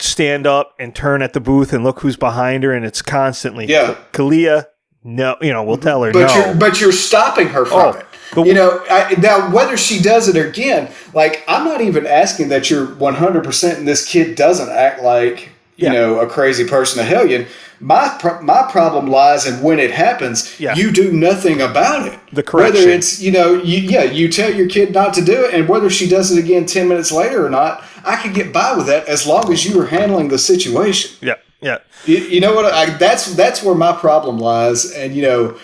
stand 0.04 0.46
up 0.46 0.75
and 0.78 0.94
turn 0.94 1.23
at 1.23 1.32
the 1.32 1.40
booth 1.40 1.73
and 1.73 1.82
look 1.82 2.00
who's 2.00 2.16
behind 2.16 2.62
her, 2.64 2.73
and 2.73 2.84
it's 2.84 3.02
constantly 3.02 3.66
Yeah. 3.66 3.96
Kalia. 4.12 4.66
No, 5.06 5.37
you 5.42 5.52
know, 5.52 5.62
we'll 5.62 5.76
tell 5.76 6.02
her 6.02 6.12
But 6.12 6.28
no. 6.28 6.34
you're 6.46 6.54
but 6.54 6.80
you're 6.80 6.92
stopping 6.92 7.49
her 7.49 7.66
from 7.66 7.94
Oh, 8.37 8.42
it. 8.42 8.46
you 8.46 8.54
know, 8.54 8.80
I, 8.88 9.14
now 9.20 9.50
whether 9.50 9.76
she 9.76 10.00
does 10.00 10.28
it 10.28 10.37
again, 10.37 10.88
like 11.12 11.44
I'm 11.46 11.64
not 11.64 11.82
even 11.82 12.06
asking 12.06 12.49
that 12.49 12.70
you're 12.70 12.87
100 12.87 13.44
percent 13.44 13.78
and 13.78 13.87
this 13.87 14.06
kid 14.06 14.34
doesn't 14.34 14.70
act 14.70 15.02
like 15.02 15.50
you 15.76 15.88
Yeah. 15.88 15.92
know 15.92 16.20
a 16.20 16.26
crazy 16.26 16.64
person, 16.66 17.00
a 17.00 17.04
hellion. 17.04 17.46
My 17.80 18.16
pro- 18.18 18.40
my 18.40 18.62
problem 18.70 19.08
lies 19.08 19.46
in 19.46 19.61
when 19.61 19.78
it 19.78 19.90
happens, 19.90 20.54
Yeah. 20.58 20.75
you 20.75 20.90
do 20.90 21.12
nothing 21.12 21.61
about 21.61 22.06
it. 22.08 22.18
The 22.32 22.42
correction. 22.42 22.75
Whether 22.76 22.88
it's 22.90 23.20
you 23.20 23.30
know, 23.30 23.54
you, 23.62 23.80
yeah, 23.80 24.04
you 24.04 24.28
tell 24.30 24.54
your 24.54 24.68
kid 24.68 24.94
not 24.94 25.12
to 25.14 25.20
do 25.23 25.44
it, 25.44 25.52
and 25.52 25.68
whether 25.68 25.90
she 25.90 26.08
does 26.08 26.32
it 26.32 26.38
again 26.38 26.64
10 26.64 26.88
minutes 26.88 27.12
later 27.12 27.44
or 27.44 27.50
not, 27.50 27.84
I 28.04 28.16
could 28.23 28.34
get 28.34 28.52
by 28.52 28.76
with 28.76 28.87
that 28.87 29.06
as 29.08 29.26
long 29.26 29.52
as 29.52 29.64
you 29.64 29.76
were 29.76 29.87
handling 29.87 30.28
the 30.28 30.38
situation. 30.38 31.16
yeah, 31.20 31.34
yeah, 31.61 31.78
You, 32.04 32.18
you 32.18 32.40
know 32.40 32.54
what? 32.54 32.66
I, 32.66 32.90
that's 32.96 33.34
that's 33.34 33.62
where 33.62 33.75
my 33.75 33.92
problem 33.92 34.38
lies, 34.38 34.92
and 34.92 35.14
you 35.14 35.23
know, 35.23 35.58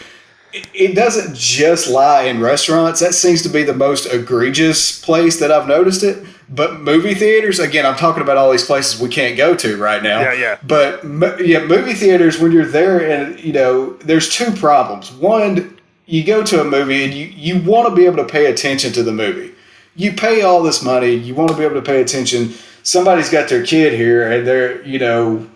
it, 0.52 0.68
it 0.74 0.94
doesn't 0.94 1.36
just 1.36 1.88
lie 1.88 2.22
in 2.22 2.40
restaurants. 2.40 3.00
That 3.00 3.14
seems 3.14 3.42
to 3.42 3.48
be 3.48 3.62
the 3.62 3.74
most 3.74 4.06
egregious 4.06 5.00
place 5.00 5.38
that 5.40 5.52
I've 5.52 5.68
noticed 5.68 6.02
it. 6.02 6.24
But 6.48 6.80
movie 6.80 7.14
theaters, 7.14 7.60
again, 7.60 7.86
I'm 7.86 7.94
talking 7.94 8.22
about 8.22 8.36
all 8.36 8.50
these 8.50 8.64
places 8.64 9.00
we 9.00 9.08
can't 9.08 9.36
go 9.36 9.54
to 9.54 9.76
right 9.76 10.02
now. 10.02 10.20
Yeah, 10.20 10.32
yeah. 10.32 10.58
But 10.64 11.04
yeah, 11.46 11.64
movie 11.64 11.94
theaters 11.94 12.40
when 12.40 12.50
you're 12.50 12.66
there, 12.66 13.08
and 13.08 13.38
you 13.38 13.52
know, 13.52 13.92
there's 13.98 14.28
two 14.28 14.50
problems. 14.50 15.12
One, 15.12 15.78
you 16.06 16.24
go 16.24 16.42
to 16.42 16.60
a 16.60 16.64
movie 16.64 17.04
and 17.04 17.14
you 17.14 17.26
you 17.26 17.62
want 17.62 17.88
to 17.88 17.94
be 17.94 18.04
able 18.06 18.16
to 18.16 18.24
pay 18.24 18.46
attention 18.46 18.92
to 18.94 19.02
the 19.02 19.12
movie. 19.12 19.54
You 20.00 20.12
pay 20.12 20.42
all 20.42 20.62
this 20.62 20.82
money, 20.82 21.12
you 21.12 21.34
want 21.34 21.50
to 21.50 21.56
be 21.56 21.64
able 21.64 21.74
to 21.74 21.82
pay 21.82 22.00
attention. 22.00 22.54
Somebody's 22.82 23.28
got 23.28 23.48
their 23.50 23.64
kid 23.64 23.92
here, 23.92 24.30
and 24.30 24.46
they're 24.46 24.82
you 24.86 24.98
know 24.98 25.46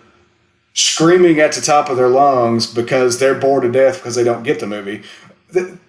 screaming 0.75 1.39
at 1.39 1.53
the 1.53 1.61
top 1.61 1.89
of 1.89 1.97
their 1.97 2.09
lungs 2.09 2.67
because 2.67 3.17
they're 3.17 3.33
bored 3.33 3.63
to 3.63 3.71
death 3.71 3.97
because 3.97 4.13
they 4.13 4.23
don't 4.23 4.43
get 4.43 4.59
the 4.59 4.67
movie. 4.67 5.01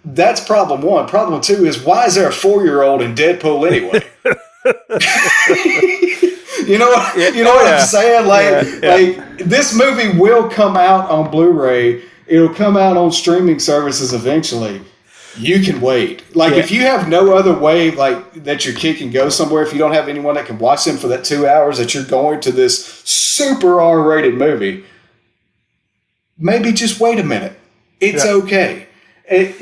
That's 0.05 0.41
problem 0.41 0.81
one. 0.81 1.09
Problem 1.09 1.41
two 1.41 1.67
is 1.67 1.83
why 1.83 2.07
is 2.07 2.15
there 2.15 2.29
a 2.29 2.33
four 2.33 2.65
year 2.65 2.83
old 2.83 3.03
in 3.03 3.15
Deadpool 3.15 3.67
anyway? 3.67 4.01
you 6.67 6.79
know 6.79 6.89
what 6.89 7.17
you 7.35 7.45
know 7.45 7.55
what 7.55 7.67
yeah. 7.67 7.79
I'm 7.79 7.87
saying? 7.87 8.27
Like 8.27 8.45
Yeah, 8.45 8.79
yeah. 8.83 8.95
like 8.95 9.39
this 9.39 9.75
movie 9.75 10.19
will 10.19 10.49
come 10.49 10.77
out 10.77 11.11
on 11.11 11.31
Blu-ray. 11.31 12.03
It'll 12.27 12.55
come 12.55 12.77
out 12.77 12.97
on 12.97 13.13
streaming 13.13 13.59
services 13.59 14.13
eventually. 14.13 14.81
You 15.39 15.61
can 15.63 15.81
wait. 15.81 16.35
Like 16.35 16.53
Yeah. 16.55 16.59
if 16.61 16.71
you 16.71 16.83
have 16.83 17.09
no 17.09 17.35
other 17.37 17.53
way, 17.53 17.91
like 17.91 18.45
that 18.45 18.65
your 18.65 18.75
kid 18.75 18.99
can 18.99 19.11
go 19.11 19.29
somewhere. 19.29 19.63
If 19.63 19.73
you 19.73 19.79
don't 19.79 19.93
have 19.93 20.09
anyone 20.09 20.35
that 20.37 20.47
can 20.47 20.59
watch 20.59 20.85
them 20.85 20.97
for 20.97 21.09
that 21.09 21.25
two 21.25 21.47
hours 21.47 21.79
that 21.79 21.95
you're 21.95 22.05
going 22.05 22.41
to 22.41 22.53
this 22.53 22.85
super 23.05 23.81
R-rated 23.81 24.35
movie, 24.35 24.85
maybe 26.39 26.73
just 26.73 27.01
wait 27.01 27.19
a 27.19 27.25
minute. 27.25 27.59
It's 28.01 28.25
Yeah. 28.25 28.33
okay. 28.33 28.86
It, 29.29 29.61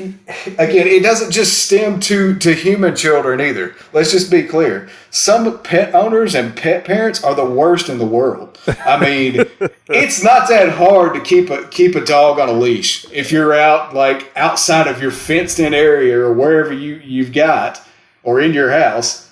again, 0.59 0.87
it 0.87 1.01
doesn't 1.01 1.31
just 1.31 1.65
stem 1.65 1.99
to 2.01 2.35
to 2.35 2.53
human 2.53 2.95
children 2.95 3.41
either. 3.41 3.75
Let's 3.93 4.11
just 4.11 4.29
be 4.29 4.43
clear. 4.43 4.89
Some 5.09 5.59
pet 5.63 5.95
owners 5.95 6.35
and 6.35 6.55
pet 6.55 6.85
parents 6.85 7.23
are 7.23 7.33
the 7.33 7.45
worst 7.45 7.89
in 7.89 7.97
the 7.97 8.05
world. 8.05 8.59
I 8.67 8.99
mean, 8.99 9.43
it's 9.89 10.23
not 10.23 10.47
that 10.49 10.69
hard 10.69 11.15
to 11.15 11.19
keep 11.19 11.49
a 11.49 11.67
keep 11.67 11.95
a 11.95 12.05
dog 12.05 12.39
on 12.39 12.47
a 12.47 12.53
leash 12.53 13.11
if 13.11 13.31
you're 13.31 13.55
out 13.55 13.95
like 13.95 14.31
outside 14.35 14.85
of 14.85 15.01
your 15.01 15.11
fenced 15.11 15.59
in 15.59 15.73
area 15.73 16.15
or 16.19 16.31
wherever 16.31 16.71
you 16.71 16.97
you've 16.97 17.33
got 17.33 17.81
or 18.21 18.39
in 18.39 18.53
your 18.53 18.69
house. 18.71 19.31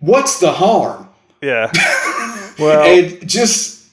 What's 0.00 0.40
the 0.40 0.52
harm? 0.52 1.08
yeah. 1.40 1.70
Well, 2.58 2.84
it 2.86 3.24
just 3.24 3.86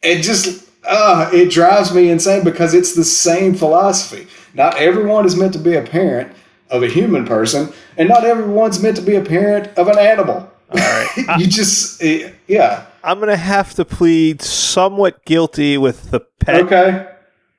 it 0.00 0.22
just 0.22 0.70
uh 0.84 1.28
it 1.32 1.50
drives 1.50 1.92
me 1.92 2.08
insane 2.08 2.44
because 2.44 2.72
it's 2.72 2.94
the 2.94 3.02
same 3.02 3.52
philosophy 3.52 4.28
not 4.54 4.76
everyone 4.76 5.26
is 5.26 5.36
meant 5.36 5.52
to 5.54 5.58
be 5.58 5.74
a 5.74 5.82
parent 5.82 6.32
of 6.70 6.82
a 6.82 6.88
human 6.88 7.24
person 7.24 7.72
and 7.96 8.08
not 8.08 8.24
everyone's 8.24 8.82
meant 8.82 8.96
to 8.96 9.02
be 9.02 9.16
a 9.16 9.22
parent 9.22 9.66
of 9.76 9.88
an 9.88 9.98
animal. 9.98 10.50
All 10.70 10.76
right. 10.76 11.08
You 11.38 11.46
just 11.46 12.02
it- 12.02 12.34
yeah. 12.46 12.86
I'm 13.02 13.18
gonna 13.18 13.36
have 13.36 13.74
to 13.74 13.84
plead 13.84 14.42
somewhat 14.42 15.24
guilty 15.24 15.78
with 15.78 16.10
the 16.10 16.20
pet 16.20 16.64
okay. 16.64 17.08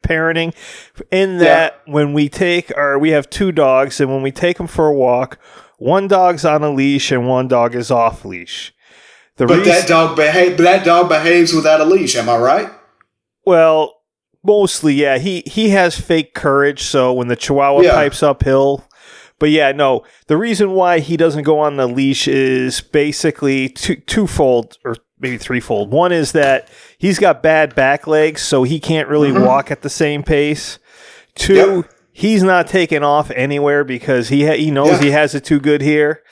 parenting 0.03 0.53
in 1.11 1.39
that 1.39 1.81
when 1.85 2.13
we 2.13 2.29
take 2.29 2.75
our 2.77 2.97
we 2.99 3.09
have 3.09 3.29
two 3.29 3.51
dogs 3.51 3.99
and 3.99 4.11
when 4.11 4.21
we 4.21 4.31
take 4.31 4.57
them 4.57 4.67
for 4.67 4.87
a 4.87 4.93
walk 4.93 5.39
one 5.77 6.07
dog's 6.07 6.45
on 6.45 6.63
a 6.63 6.69
leash 6.69 7.11
and 7.11 7.27
one 7.27 7.47
dog 7.47 7.73
is 7.73 7.89
off 7.89 8.23
leash. 8.23 8.71
The 9.37 9.47
but 9.47 9.57
reason, 9.59 9.73
that 9.73 9.87
dog 9.87 10.15
behave 10.15 10.57
that 10.59 10.85
dog 10.85 11.09
behaves 11.09 11.53
without 11.53 11.81
a 11.81 11.85
leash 11.85 12.15
am 12.15 12.29
i 12.29 12.37
right? 12.37 12.71
Well 13.45 14.00
mostly 14.43 14.93
yeah 14.93 15.17
he 15.17 15.43
he 15.45 15.69
has 15.69 15.99
fake 15.99 16.33
courage 16.33 16.81
so 16.83 17.13
when 17.13 17.27
the 17.27 17.35
chihuahua 17.35 17.81
Yeah. 17.81 17.93
pipes 17.93 18.23
uphill 18.23 18.85
but 19.39 19.49
yeah 19.49 19.71
no 19.71 20.03
the 20.27 20.37
reason 20.37 20.71
why 20.71 20.99
he 20.99 21.15
doesn't 21.17 21.43
go 21.43 21.59
on 21.59 21.77
the 21.77 21.87
leash 21.87 22.27
is 22.27 22.81
basically 22.81 23.69
two, 23.69 23.95
twofold 23.97 24.77
or 24.83 24.95
maybe 25.19 25.37
threefold 25.37 25.91
one 25.91 26.11
is 26.11 26.31
that 26.31 26.67
he's 26.97 27.19
got 27.19 27.43
bad 27.43 27.75
back 27.75 28.07
legs 28.07 28.41
so 28.41 28.63
he 28.63 28.79
can't 28.79 29.07
really 29.07 29.31
walk 29.31 29.69
at 29.69 29.81
the 29.83 29.89
same 29.89 30.23
pace 30.23 30.79
two 31.35 31.53
Mm-hmm. 31.53 31.75
Yep. 31.81 31.91
he's 32.11 32.43
not 32.43 32.67
taking 32.67 33.03
off 33.03 33.29
anywhere 33.31 33.83
because 33.83 34.29
he 34.29 34.45
ha- 34.45 34.57
he 34.57 34.71
knows 34.71 34.89
Yeah. 34.93 35.01
he 35.01 35.11
has 35.11 35.35
it 35.35 35.45
too 35.45 35.59
good 35.59 35.81
here 35.81 36.23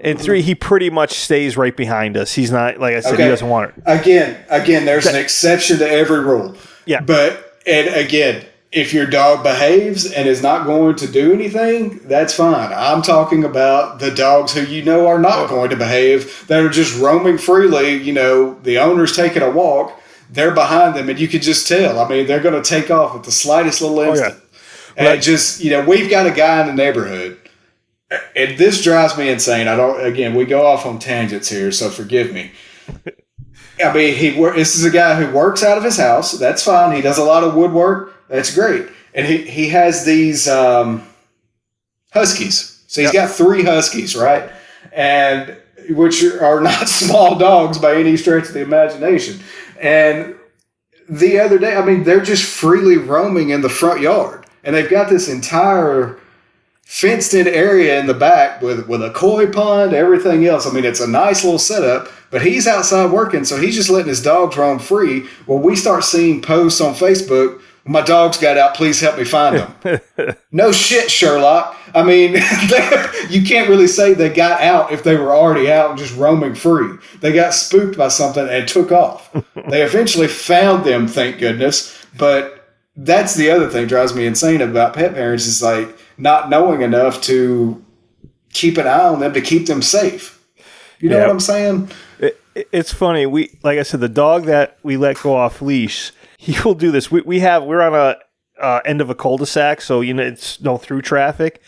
and 0.00 0.20
three 0.20 0.42
he 0.42 0.54
pretty 0.56 0.90
much 0.90 1.12
stays 1.12 1.56
right 1.56 1.76
behind 1.76 2.16
us 2.16 2.32
he's 2.32 2.50
not 2.50 2.78
like 2.78 2.94
i 2.96 3.00
said 3.00 3.12
he 3.18 3.24
doesn't 3.24 3.48
want 3.48 3.70
it 3.76 3.82
again 3.86 4.36
again 4.50 4.84
there's 4.84 5.06
an 5.06 5.14
exception 5.14 5.78
to 5.78 5.88
every 5.88 6.20
rule 6.20 6.56
Yeah. 6.86 7.00
but 7.02 7.51
and 7.66 7.88
again 7.94 8.44
if 8.72 8.94
your 8.94 9.04
dog 9.06 9.42
behaves 9.42 10.10
and 10.10 10.26
is 10.26 10.42
not 10.42 10.64
going 10.66 10.96
to 10.96 11.06
do 11.06 11.32
anything 11.32 11.98
that's 12.08 12.34
fine 12.34 12.72
i'm 12.72 13.02
talking 13.02 13.44
about 13.44 13.98
the 13.98 14.10
dogs 14.10 14.52
who 14.54 14.62
you 14.62 14.82
know 14.82 15.06
are 15.06 15.16
Oh. 15.16 15.18
not 15.18 15.48
going 15.48 15.70
to 15.70 15.76
behave 15.76 16.44
that 16.48 16.62
are 16.62 16.68
just 16.70 16.98
roaming 17.00 17.38
freely 17.38 17.94
you 17.96 18.12
know 18.12 18.54
the 18.62 18.78
owner's 18.78 19.14
taking 19.16 19.42
a 19.42 19.50
walk 19.50 20.00
they're 20.30 20.54
behind 20.54 20.94
them 20.96 21.08
and 21.10 21.18
you 21.18 21.28
can 21.28 21.40
just 21.42 21.68
tell 21.68 21.98
i 22.00 22.08
mean 22.08 22.26
they're 22.26 22.40
going 22.40 22.60
to 22.60 22.68
take 22.68 22.90
off 22.90 23.14
at 23.16 23.24
the 23.24 23.32
slightest 23.32 23.80
little 23.82 23.98
Oh, 24.00 24.04
yeah. 24.04 24.10
instant 24.10 24.42
and 24.96 25.06
it 25.08 25.22
just 25.22 25.62
you 25.62 25.70
know 25.70 25.84
we've 25.84 26.10
got 26.10 26.26
a 26.26 26.30
guy 26.30 26.60
in 26.62 26.66
the 26.68 26.74
neighborhood 26.74 27.38
and 28.36 28.58
this 28.58 28.82
drives 28.84 29.16
me 29.16 29.30
insane. 29.30 29.68
I 29.68 29.74
don't. 29.74 30.04
Again, 30.04 30.34
we 30.34 30.44
go 30.44 30.66
off 30.66 30.84
on 30.84 30.98
tangents 30.98 31.48
here, 31.48 31.72
so 31.72 31.88
forgive 31.88 32.30
me. 32.30 32.50
I 33.84 33.92
mean, 33.92 34.14
he 34.14 34.30
this 34.30 34.76
is 34.76 34.84
a 34.84 34.90
guy 34.90 35.14
who 35.22 35.32
works 35.34 35.62
out 35.62 35.78
of 35.78 35.84
his 35.84 35.96
house. 35.96 36.32
That's 36.32 36.62
fine. 36.62 36.94
He 36.94 37.02
does 37.02 37.18
a 37.18 37.24
lot 37.24 37.44
of 37.44 37.54
woodwork. 37.54 38.28
That's 38.28 38.54
great. 38.54 38.86
And 39.14 39.26
he 39.26 39.38
he 39.38 39.68
has 39.70 40.04
these 40.04 40.48
um, 40.48 41.02
huskies. 42.12 42.82
So 42.86 43.00
he's 43.00 43.12
Yep. 43.14 43.28
got 43.28 43.34
three 43.34 43.62
huskies, 43.64 44.14
right? 44.14 44.50
And 44.92 45.56
which 45.90 46.22
are 46.24 46.60
not 46.60 46.88
small 46.88 47.36
dogs 47.38 47.78
by 47.78 47.96
any 47.96 48.16
stretch 48.16 48.48
of 48.48 48.54
the 48.54 48.60
imagination. 48.60 49.40
And 49.80 50.36
the 51.08 51.40
other 51.40 51.58
day, 51.58 51.74
I 51.76 51.84
mean, 51.84 52.04
they're 52.04 52.20
just 52.20 52.44
freely 52.44 52.96
roaming 52.98 53.50
in 53.50 53.60
the 53.62 53.68
front 53.68 54.00
yard, 54.00 54.46
and 54.64 54.74
they've 54.76 54.88
got 54.88 55.08
this 55.10 55.28
entire 55.28 56.18
fenced 56.86 57.34
in 57.34 57.48
area 57.48 57.98
in 57.98 58.06
the 58.06 58.14
back 58.14 58.60
with 58.62 58.86
with 58.86 59.02
a 59.02 59.10
koi 59.10 59.46
pond, 59.50 59.92
everything 59.94 60.46
else. 60.46 60.66
I 60.66 60.70
mean, 60.72 60.84
it's 60.84 61.00
a 61.00 61.08
nice 61.08 61.42
little 61.44 61.58
setup. 61.58 62.08
But 62.32 62.42
he's 62.42 62.66
outside 62.66 63.12
working, 63.12 63.44
so 63.44 63.60
he's 63.60 63.76
just 63.76 63.90
letting 63.90 64.08
his 64.08 64.22
dogs 64.22 64.56
roam 64.56 64.78
free. 64.78 65.28
Well, 65.46 65.58
we 65.58 65.76
start 65.76 66.02
seeing 66.02 66.40
posts 66.40 66.80
on 66.80 66.94
Facebook. 66.94 67.60
My 67.84 68.00
dogs 68.00 68.38
got 68.38 68.56
out. 68.56 68.74
Please 68.74 69.00
help 69.00 69.18
me 69.18 69.24
find 69.24 69.58
them. 69.58 70.00
no 70.50 70.72
shit, 70.72 71.10
Sherlock. 71.10 71.76
I 71.94 72.02
mean, 72.02 72.32
you 73.28 73.42
can't 73.46 73.68
really 73.68 73.86
say 73.86 74.14
they 74.14 74.30
got 74.30 74.62
out 74.62 74.92
if 74.92 75.04
they 75.04 75.16
were 75.16 75.34
already 75.34 75.70
out 75.70 75.90
and 75.90 75.98
just 75.98 76.16
roaming 76.16 76.54
free. 76.54 76.96
They 77.20 77.32
got 77.32 77.52
spooked 77.52 77.98
by 77.98 78.08
something 78.08 78.48
and 78.48 78.66
took 78.66 78.92
off. 78.92 79.30
they 79.68 79.82
eventually 79.82 80.28
found 80.28 80.84
them, 80.84 81.06
thank 81.06 81.38
goodness. 81.38 82.02
But 82.16 82.66
that's 82.96 83.34
the 83.34 83.50
other 83.50 83.68
thing 83.68 83.86
drives 83.88 84.14
me 84.14 84.24
insane 84.24 84.62
about 84.62 84.94
pet 84.94 85.12
parents 85.12 85.46
is 85.46 85.62
like 85.62 85.98
not 86.16 86.48
knowing 86.48 86.80
enough 86.80 87.20
to 87.22 87.84
keep 88.54 88.78
an 88.78 88.86
eye 88.86 89.08
on 89.08 89.20
them 89.20 89.34
to 89.34 89.40
keep 89.42 89.66
them 89.66 89.82
safe. 89.82 90.41
You 91.02 91.10
know 91.10 91.16
Yeah. 91.18 91.22
what 91.24 91.30
I'm 91.32 91.40
saying? 91.40 91.90
It, 92.18 92.40
it- 92.54 92.68
it's 92.72 92.92
funny. 92.92 93.26
We 93.26 93.58
like 93.62 93.78
I 93.78 93.82
said, 93.82 94.00
the 94.00 94.08
dog 94.08 94.44
that 94.44 94.78
we 94.82 94.96
let 94.96 95.16
go 95.22 95.34
off 95.36 95.60
leash, 95.62 96.12
he 96.38 96.56
will 96.64 96.74
do 96.74 96.90
this. 96.90 97.10
We 97.10 97.20
we 97.22 97.40
have 97.40 97.64
we're 97.64 97.82
on 97.82 97.94
a 97.94 98.16
uh, 98.62 98.80
end 98.84 99.00
of 99.00 99.10
a 99.10 99.14
cul-de-sac, 99.14 99.80
so 99.80 100.00
you 100.02 100.14
know 100.14 100.22
it's 100.22 100.60
no 100.60 100.76
through 100.78 101.02
traffic. 101.02 101.60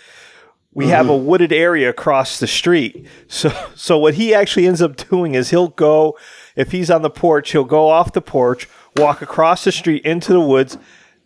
We 0.76 0.88
have 0.88 1.08
a 1.08 1.16
wooded 1.16 1.52
area 1.52 1.88
across 1.88 2.38
the 2.40 2.46
street. 2.46 3.06
So 3.28 3.50
so 3.74 3.98
what 3.98 4.14
he 4.14 4.34
actually 4.34 4.66
ends 4.66 4.82
up 4.82 4.96
doing 5.08 5.34
is 5.34 5.50
he'll 5.50 5.68
go 5.68 6.16
if 6.56 6.70
he's 6.72 6.90
on 6.90 7.02
the 7.02 7.10
porch, 7.10 7.50
he'll 7.52 7.64
go 7.64 7.88
off 7.88 8.12
the 8.12 8.20
porch, 8.22 8.68
walk 8.96 9.22
across 9.22 9.64
the 9.64 9.72
street 9.72 10.04
into 10.04 10.32
the 10.32 10.40
woods, 10.40 10.76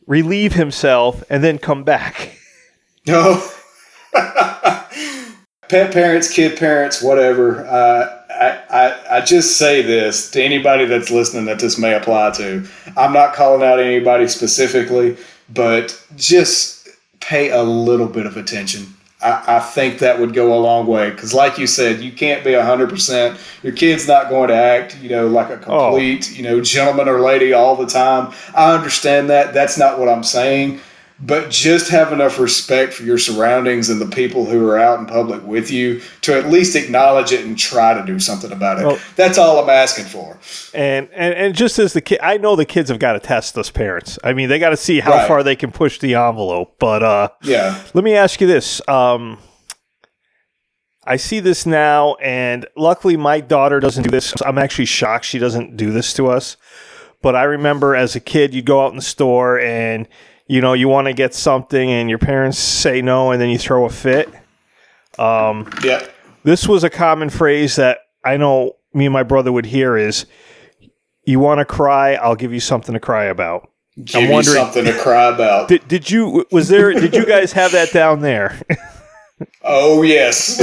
relieve 0.06 0.54
himself, 0.54 1.22
and 1.28 1.42
then 1.44 1.58
come 1.58 1.82
back. 1.84 2.38
No. 3.06 3.42
Pet 5.68 5.92
parents, 5.92 6.32
kid 6.32 6.58
parents, 6.58 7.02
whatever. 7.02 7.66
Uh, 7.66 8.22
I, 8.30 8.62
I, 8.70 9.18
I 9.18 9.20
just 9.20 9.58
say 9.58 9.82
this 9.82 10.30
to 10.30 10.42
anybody 10.42 10.86
that's 10.86 11.10
listening 11.10 11.44
that 11.44 11.58
this 11.58 11.78
may 11.78 11.94
apply 11.94 12.30
to. 12.32 12.66
I'm 12.96 13.12
not 13.12 13.34
calling 13.34 13.62
out 13.62 13.78
anybody 13.78 14.28
specifically, 14.28 15.18
but 15.52 16.02
just 16.16 16.88
pay 17.20 17.50
a 17.50 17.62
little 17.62 18.06
bit 18.06 18.24
of 18.24 18.38
attention. 18.38 18.86
I, 19.20 19.56
I 19.56 19.60
think 19.60 19.98
that 19.98 20.18
would 20.18 20.32
go 20.32 20.54
a 20.54 20.60
long 20.60 20.86
way 20.86 21.10
because, 21.10 21.34
like 21.34 21.58
you 21.58 21.66
said, 21.66 22.00
you 22.00 22.12
can't 22.12 22.44
be 22.44 22.52
100%. 22.52 23.62
Your 23.62 23.72
kid's 23.74 24.08
not 24.08 24.30
going 24.30 24.48
to 24.48 24.54
act, 24.54 24.96
you 25.02 25.10
know, 25.10 25.26
like 25.26 25.50
a 25.50 25.58
complete, 25.58 26.34
you 26.34 26.44
know, 26.44 26.62
gentleman 26.62 27.08
or 27.08 27.20
lady 27.20 27.52
all 27.52 27.76
the 27.76 27.86
time. 27.86 28.32
I 28.54 28.74
understand 28.74 29.28
that. 29.28 29.52
That's 29.52 29.76
not 29.76 29.98
what 29.98 30.08
I'm 30.08 30.22
saying 30.22 30.80
but 31.20 31.50
just 31.50 31.90
have 31.90 32.12
enough 32.12 32.38
respect 32.38 32.92
for 32.94 33.02
your 33.02 33.18
surroundings 33.18 33.90
and 33.90 34.00
the 34.00 34.06
people 34.06 34.44
who 34.44 34.64
are 34.68 34.78
out 34.78 35.00
in 35.00 35.06
public 35.06 35.44
with 35.44 35.68
you 35.70 36.00
to 36.20 36.32
at 36.38 36.46
least 36.48 36.76
acknowledge 36.76 37.32
it 37.32 37.44
and 37.44 37.58
try 37.58 37.92
to 37.92 38.06
do 38.06 38.20
something 38.20 38.52
about 38.52 38.78
it. 38.78 38.86
Well- 38.86 38.98
That's 39.16 39.36
all 39.36 39.58
I'm 39.62 39.68
asking 39.68 40.04
for. 40.04 40.38
And, 40.74 41.08
and 41.12 41.34
and 41.34 41.54
just 41.56 41.78
as 41.80 41.92
the 41.92 42.00
kid, 42.00 42.20
I 42.22 42.36
know 42.38 42.54
the 42.54 42.64
kids 42.64 42.88
have 42.90 43.00
got 43.00 43.14
to 43.14 43.20
test 43.20 43.58
us 43.58 43.70
parents. 43.70 44.16
I 44.22 44.32
mean, 44.32 44.48
they 44.48 44.58
got 44.60 44.70
to 44.70 44.76
see 44.76 45.00
how 45.00 45.10
Right. 45.12 45.26
far 45.28 45.42
they 45.42 45.56
can 45.56 45.72
push 45.72 45.98
the 45.98 46.14
envelope. 46.14 46.76
But 46.78 47.02
uh, 47.02 47.28
Yeah. 47.42 47.82
let 47.94 48.04
me 48.04 48.14
ask 48.14 48.40
you 48.40 48.46
this: 48.46 48.80
um, 48.88 49.38
I 51.04 51.16
see 51.16 51.40
this 51.40 51.64
now, 51.66 52.14
and 52.16 52.66
luckily 52.76 53.16
my 53.16 53.40
daughter 53.40 53.80
doesn't 53.80 54.04
do 54.04 54.10
this. 54.10 54.34
I'm 54.44 54.58
actually 54.58 54.84
shocked 54.84 55.24
she 55.24 55.38
doesn't 55.38 55.76
do 55.76 55.90
this 55.90 56.12
to 56.14 56.28
us. 56.28 56.56
But 57.22 57.34
I 57.34 57.42
remember 57.44 57.96
as 57.96 58.14
a 58.14 58.20
kid, 58.20 58.54
you'd 58.54 58.66
go 58.66 58.84
out 58.84 58.90
in 58.90 58.96
the 58.96 59.02
store 59.02 59.58
and 59.58 60.06
you 60.48 60.60
know 60.60 60.72
you 60.72 60.88
want 60.88 61.06
to 61.06 61.12
get 61.12 61.34
something, 61.34 61.90
and 61.90 62.08
your 62.08 62.18
parents 62.18 62.58
say 62.58 63.00
no, 63.02 63.30
and 63.30 63.40
then 63.40 63.48
you 63.50 63.58
throw 63.58 63.84
a 63.84 63.90
fit. 63.90 64.28
Um, 65.18 65.70
Yeah. 65.84 66.02
this 66.44 66.66
was 66.66 66.82
a 66.84 66.90
common 66.90 67.30
phrase 67.30 67.76
that 67.76 67.98
I 68.24 68.36
know 68.36 68.72
me 68.94 69.06
and 69.06 69.12
my 69.12 69.22
brother 69.22 69.52
would 69.52 69.66
hear 69.66 69.96
is 69.96 70.26
you 71.24 71.38
want 71.40 71.58
to 71.58 71.64
cry, 71.64 72.14
I'll 72.14 72.34
give 72.36 72.52
you 72.52 72.60
something 72.60 72.94
to 72.94 73.00
cry 73.00 73.24
about. 73.26 73.68
Give 74.02 74.22
you 74.22 74.30
wondering- 74.30 74.56
something 74.56 74.84
to 74.84 74.92
cry 74.94 75.24
about. 75.26 75.68
Did, 75.68 75.86
did 75.88 76.10
you 76.10 76.46
was 76.52 76.68
there 76.68 76.92
did 76.92 77.14
you 77.14 77.26
guys 77.26 77.52
have 77.52 77.72
that 77.72 77.92
down 77.92 78.20
there? 78.20 78.60
Oh 79.62 80.02
yes, 80.02 80.60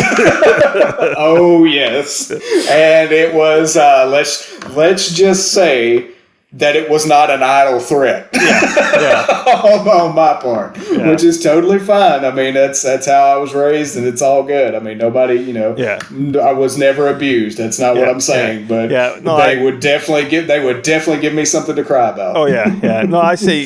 oh 1.18 1.64
yes, 1.64 2.30
and 2.30 3.10
it 3.12 3.34
was. 3.34 3.78
Uh, 3.78 4.06
let's 4.12 4.52
let's 4.76 5.14
just 5.14 5.54
say 5.54 6.12
that 6.58 6.76
it 6.78 6.90
was 6.90 7.06
not 7.06 7.30
an 7.30 7.44
idle 7.44 7.82
threat 7.82 8.30
yeah. 8.34 9.26
on, 9.64 9.88
on 9.88 10.16
my 10.16 10.36
part, 10.42 10.78
which 10.78 11.22
is 11.24 11.42
totally 11.44 11.80
fine. 11.80 12.24
I 12.24 12.32
mean, 12.32 12.54
that's 12.54 12.82
that's 12.82 13.06
how 13.08 13.24
I 13.26 13.36
was 13.38 13.54
raised, 13.54 13.98
and 13.98 14.08
it's 14.08 14.22
all 14.22 14.42
good. 14.42 14.74
I 14.74 14.80
mean, 14.80 14.98
nobody, 14.98 15.36
you 15.36 15.52
know, 15.54 15.76
Yeah. 15.78 16.00
I 16.42 16.54
was 16.54 16.78
never 16.78 17.10
abused. 17.10 17.58
That's 17.58 17.78
not 17.78 17.96
what 17.98 18.08
I'm 18.08 18.22
saying, 18.22 18.62
yeah. 18.62 18.68
but 18.68 18.90
Yeah, 18.90 19.20
no, 19.22 19.36
they 19.38 19.60
I- 19.60 19.64
would 19.64 19.80
definitely 19.82 20.30
give 20.30 20.48
they 20.48 20.64
would 20.64 20.82
definitely 20.82 21.22
give 21.22 21.34
me 21.34 21.44
something 21.46 21.76
to 21.76 21.84
cry 21.84 22.10
about. 22.10 22.38
Oh 22.38 22.46
yeah, 22.46 22.74
yeah. 22.82 23.02
No, 23.04 23.20
I 23.20 23.36
say 23.36 23.64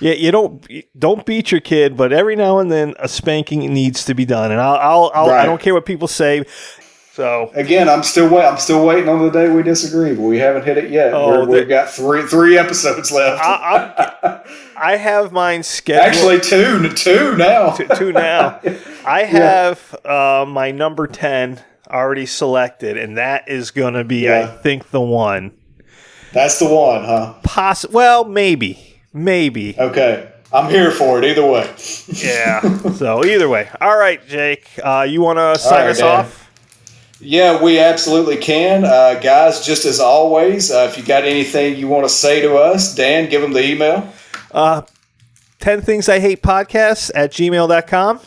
yeah, 0.00 0.12
you 0.12 0.30
don't 0.30 0.64
don't 0.98 1.26
beat 1.26 1.50
your 1.50 1.60
kid, 1.60 1.96
but 1.96 2.12
every 2.12 2.36
now 2.36 2.58
and 2.60 2.70
then 2.70 2.94
a 3.00 3.08
spanking 3.08 3.60
needs 3.72 4.04
to 4.04 4.14
be 4.14 4.24
done. 4.24 4.52
And 4.52 4.60
I'll, 4.60 4.76
I'll, 4.76 5.10
I'll 5.14 5.30
I 5.30 5.36
Right. 5.38 5.46
don't 5.46 5.60
care 5.60 5.74
what 5.74 5.86
people 5.86 6.06
say. 6.08 6.44
So 7.18 7.50
Again, 7.54 7.88
I'm 7.88 8.04
still 8.04 8.28
wait. 8.28 8.44
I'm 8.44 8.58
still 8.58 8.86
waiting 8.86 9.08
on 9.08 9.18
the 9.20 9.28
day 9.28 9.48
we 9.48 9.64
disagree, 9.64 10.14
but 10.14 10.22
we 10.22 10.38
haven't 10.38 10.64
hit 10.64 10.78
it 10.78 10.88
yet. 10.88 11.12
Oh, 11.12 11.44
the- 11.44 11.50
we've 11.50 11.68
got 11.68 11.90
three 11.90 12.22
three 12.22 12.56
episodes 12.56 13.10
left. 13.10 13.42
I, 13.42 14.40
I 14.76 14.96
have 14.96 15.32
mine 15.32 15.64
scheduled. 15.64 16.06
Actually, 16.06 16.40
two 16.40 16.88
two 16.90 17.36
now. 17.36 17.72
two 17.72 18.12
now. 18.12 18.60
I 19.04 19.24
have 19.24 19.96
uh, 20.04 20.46
my 20.46 20.70
number 20.70 21.08
ten 21.08 21.60
already 21.90 22.24
selected, 22.24 22.96
and 22.96 23.18
that 23.18 23.48
is 23.48 23.72
going 23.72 23.94
to 23.94 24.04
be, 24.04 24.30
I 24.30 24.46
think, 24.46 24.90
the 24.90 25.00
one. 25.00 25.58
That's 26.32 26.60
the 26.60 26.72
one, 26.72 27.02
huh? 27.02 27.34
Poss- 27.42 27.88
well, 27.88 28.26
maybe, 28.26 29.00
maybe. 29.12 29.74
Okay, 29.76 30.30
I'm 30.52 30.70
here 30.70 30.92
for 30.92 31.18
it 31.18 31.24
either 31.24 31.44
way. 31.44 31.68
Yeah. 32.12 32.60
so 32.94 33.24
either 33.24 33.48
way, 33.48 33.68
all 33.80 33.98
right, 33.98 34.24
Jake. 34.28 34.70
Uh, 34.80 35.04
you 35.08 35.20
want 35.20 35.38
to 35.40 35.58
sign 35.58 35.80
right, 35.80 35.90
us 35.90 35.98
Dan. 35.98 36.06
off? 36.20 36.47
Yeah, 37.20 37.60
we 37.62 37.78
absolutely 37.80 38.36
can, 38.36 38.84
uh, 38.84 39.14
guys. 39.20 39.64
Just 39.66 39.84
as 39.84 39.98
always, 39.98 40.70
uh, 40.70 40.86
if 40.90 40.96
you 40.96 41.04
got 41.04 41.24
anything 41.24 41.76
you 41.76 41.88
want 41.88 42.04
to 42.04 42.08
say 42.08 42.40
to 42.42 42.56
us, 42.56 42.94
Dan, 42.94 43.28
give 43.28 43.42
them 43.42 43.52
the 43.52 43.64
email. 43.68 44.08
Uh, 44.52 44.82
10 45.60 45.82
things 45.82 46.08
I 46.08 46.20
hate 46.20 46.42
podcasts 46.42 47.10
at 47.14 47.32
gmail.com. 47.32 48.20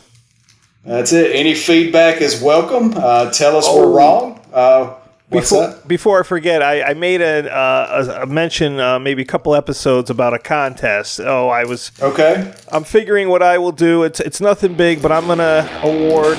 That's 0.84 1.12
it. 1.12 1.34
Any 1.34 1.54
feedback 1.54 2.20
is 2.20 2.42
welcome. 2.42 2.92
Uh, 2.94 3.30
tell 3.30 3.56
us 3.56 3.64
Oh. 3.66 3.78
we're 3.78 3.96
wrong. 3.96 4.40
Uh, 4.52 4.94
what's 5.30 5.48
Before, 5.50 5.66
that? 5.68 5.88
before 5.88 6.20
I 6.20 6.22
forget, 6.24 6.62
I, 6.62 6.82
I 6.82 6.94
made 6.94 7.22
a, 7.22 7.50
uh, 7.50 8.04
a, 8.18 8.22
a 8.24 8.26
mention 8.26 8.78
uh, 8.78 8.98
maybe 8.98 9.22
a 9.22 9.24
couple 9.24 9.54
episodes 9.54 10.10
about 10.10 10.34
a 10.34 10.38
contest. 10.38 11.18
Oh, 11.20 11.48
I 11.48 11.64
was 11.64 11.92
Okay. 12.02 12.52
I'm 12.70 12.84
figuring 12.84 13.30
what 13.30 13.42
I 13.42 13.56
will 13.56 13.72
do. 13.72 14.02
It's 14.02 14.20
it's 14.20 14.40
nothing 14.42 14.74
big, 14.74 15.00
but 15.00 15.10
I'm 15.12 15.26
gonna 15.26 15.66
award 15.82 16.36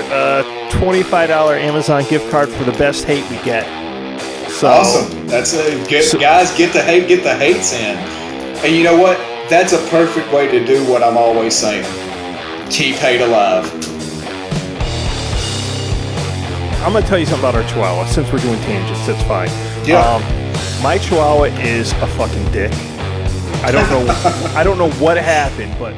a 0.75 0.79
twenty-five 0.79 1.29
dollar 1.29 1.55
Amazon 1.55 2.03
gift 2.09 2.29
card 2.31 2.49
for 2.49 2.63
the 2.63 2.71
best 2.73 3.05
hate 3.05 3.27
we 3.29 3.37
get. 3.43 3.65
So 4.49 4.67
Awesome. 4.67 5.27
That's 5.27 5.53
a 5.53 5.83
get, 5.87 6.03
So- 6.05 6.19
guys. 6.19 6.55
Get 6.57 6.73
the 6.73 6.81
hate. 6.81 7.07
Get 7.07 7.23
the 7.23 7.35
hates 7.35 7.73
in. 7.73 7.97
And 8.63 8.75
you 8.75 8.83
know 8.83 8.97
what? 8.97 9.17
That's 9.49 9.73
a 9.73 9.79
perfect 9.89 10.31
way 10.31 10.47
to 10.47 10.65
do 10.65 10.83
what 10.89 11.03
I'm 11.03 11.17
always 11.17 11.53
saying. 11.55 11.83
Keep 12.69 12.95
hate 12.97 13.21
alive. 13.21 13.65
I'm 16.85 16.91
gonna 16.91 17.05
tell 17.05 17.17
you 17.17 17.25
something 17.25 17.47
about 17.47 17.55
our 17.55 17.67
Chihuahua. 17.69 18.05
Since 18.05 18.31
we're 18.31 18.39
doing 18.39 18.59
tangents, 18.61 19.05
that's 19.07 19.23
fine. 19.23 19.49
Yeah. 19.85 19.99
Um, 20.05 20.21
my 20.83 20.97
Chihuahua 20.97 21.45
is 21.63 21.91
a 21.93 22.07
fucking 22.07 22.51
dick. 22.51 22.71
I 23.63 23.71
don't 23.71 23.89
know. 23.89 24.05
I 24.55 24.63
don't 24.63 24.77
know 24.77 24.91
what 24.91 25.15
happened, 25.17 25.73
but 25.79 25.93